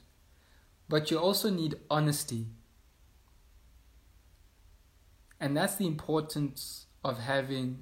But 0.89 1.11
you 1.11 1.19
also 1.19 1.51
need 1.51 1.77
honesty. 1.91 2.47
And 5.41 5.57
that's 5.57 5.75
the 5.77 5.87
importance 5.87 6.87
of 7.05 7.19
having 7.19 7.81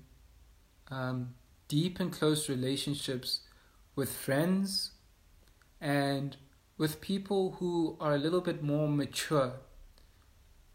um, 0.91 1.35
deep 1.69 2.01
and 2.01 2.13
close 2.13 2.49
relationships 2.49 3.41
with 3.95 4.13
friends 4.13 4.93
and 5.81 6.37
with 6.79 7.01
people 7.01 7.57
who 7.59 7.97
are 8.01 8.15
a 8.15 8.19
little 8.19 8.41
bit 8.41 8.63
more 8.63 8.89
mature 8.89 9.53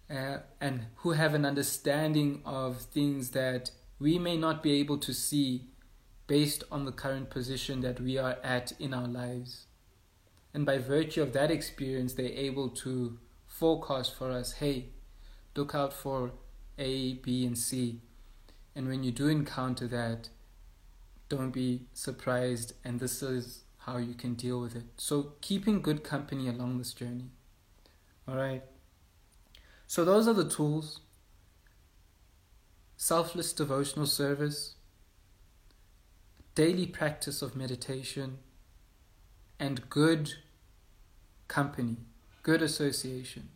uh, 0.10 0.38
and 0.62 0.86
who 0.98 1.12
have 1.12 1.34
an 1.34 1.46
understanding 1.46 2.42
of 2.46 2.82
things 2.82 3.32
that 3.32 3.72
we 4.00 4.20
may 4.20 4.38
not 4.38 4.62
be 4.62 4.80
able 4.80 4.98
to 5.00 5.14
see 5.14 5.66
based 6.28 6.64
on 6.72 6.86
the 6.86 6.92
current 6.92 7.30
position 7.30 7.82
that 7.82 8.00
we 8.00 8.18
are 8.18 8.38
at 8.44 8.74
in 8.80 8.94
our 8.94 9.08
lives. 9.08 9.66
And 10.54 10.66
by 10.66 10.78
virtue 10.78 11.22
of 11.22 11.34
that 11.34 11.52
experience, 11.52 12.14
they're 12.14 12.26
able 12.26 12.70
to 12.70 13.18
forecast 13.46 14.16
for 14.16 14.32
us 14.32 14.54
hey, 14.54 14.90
look 15.56 15.74
out 15.74 15.94
for 15.94 16.32
A, 16.78 17.14
B, 17.16 17.46
and 17.46 17.58
C. 17.58 18.02
And 18.76 18.88
when 18.88 19.04
you 19.04 19.12
do 19.12 19.28
encounter 19.28 19.88
that, 19.88 20.30
don't 21.30 21.52
be 21.52 21.88
surprised, 21.94 22.74
and 22.86 23.00
this 23.00 23.22
is 23.22 23.64
how 23.80 23.98
you 23.98 24.14
can 24.14 24.36
deal 24.36 24.62
with 24.62 24.76
it. 24.76 24.86
So, 24.98 25.34
keeping 25.42 25.82
good 25.82 26.04
company 26.04 26.48
along 26.48 26.78
this 26.78 26.94
journey. 26.94 27.32
All 28.28 28.36
right. 28.36 28.64
So, 29.88 30.06
those 30.06 30.28
are 30.28 30.34
the 30.34 30.48
tools 30.48 31.02
selfless 32.98 33.54
devotional 33.54 34.08
service, 34.08 34.74
daily 36.56 36.88
practice 36.88 37.44
of 37.44 37.56
meditation, 37.56 38.40
and 39.60 39.88
good 39.90 40.34
company, 41.48 41.98
good 42.42 42.62
association. 42.62 43.50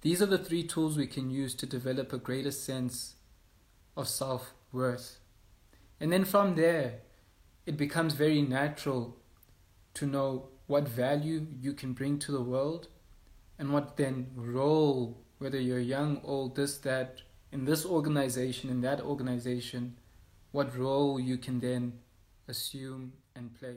These 0.00 0.20
are 0.20 0.26
the 0.26 0.38
three 0.38 0.64
tools 0.64 0.96
we 0.96 1.06
can 1.06 1.30
use 1.30 1.54
to 1.54 1.66
develop 1.66 2.12
a 2.12 2.18
greater 2.18 2.50
sense 2.50 3.14
of 3.96 4.08
self 4.08 4.52
worth. 4.72 5.18
And 6.00 6.12
then 6.12 6.24
from 6.24 6.56
there, 6.56 6.96
it 7.64 7.76
becomes 7.76 8.14
very 8.14 8.42
natural 8.42 9.16
to 9.94 10.04
know 10.04 10.48
what 10.66 10.88
value 10.88 11.46
you 11.60 11.72
can 11.72 11.92
bring 11.92 12.18
to 12.18 12.32
the 12.32 12.42
world 12.42 12.88
and 13.56 13.72
what 13.72 13.96
then 13.96 14.32
role, 14.34 15.22
whether 15.38 15.60
you're 15.60 15.78
young, 15.78 16.20
old, 16.24 16.56
this, 16.56 16.76
that, 16.78 17.20
in 17.54 17.64
this 17.64 17.86
organization, 17.86 18.68
in 18.68 18.80
that 18.80 19.00
organization, 19.00 19.96
what 20.50 20.76
role 20.76 21.20
you 21.20 21.38
can 21.38 21.60
then 21.60 21.92
assume 22.48 23.12
and 23.36 23.54
play. 23.54 23.76